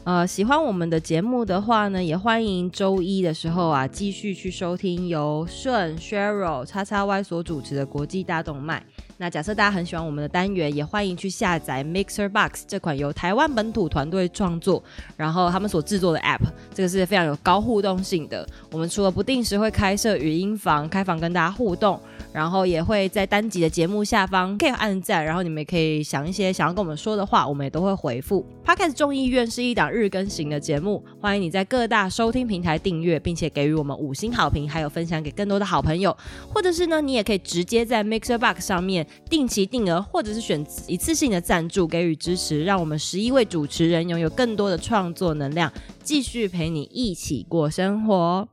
[0.05, 8.83] 呃，喜欢我们的节目的话呢，也欢迎周一的时候啊，继续去收听由顺、Cheryl、叉叉 Y 所主持的国际大动脉。
[9.21, 14.81] 那假设大家很喜欢我们的单元，也欢迎去下载 Mixer Box 这款由台湾本土团队创作，
[15.17, 16.39] 然后他们所制作的 App，
[16.73, 18.47] 这个是非常有高互动性的。
[18.71, 21.99] 我们除了不定时会开设语音房，开房跟大家互动，
[22.39, 28.45] 然后也会在单集的节目下方可以按赞，然后你们也可以想一些想要跟我们说的话，我们也都会回复。
[28.65, 36.15] Podcast 众议院是一档日更型的节目，欢迎你在各大收听平台订阅，并且给予我们五星好评，还有分享给更多的好朋友。
[36.47, 45.69] 或者是呢，你也可以直接在 Mixer Box 上面定期定额，或者是选一次性的赞助给予支持，让我们十一位主持人拥有更多的创作能量，
[46.01, 48.47] 继续陪你一起过生活。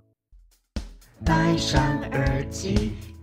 [1.24, 1.80] 戴上
[2.12, 2.90] 耳机，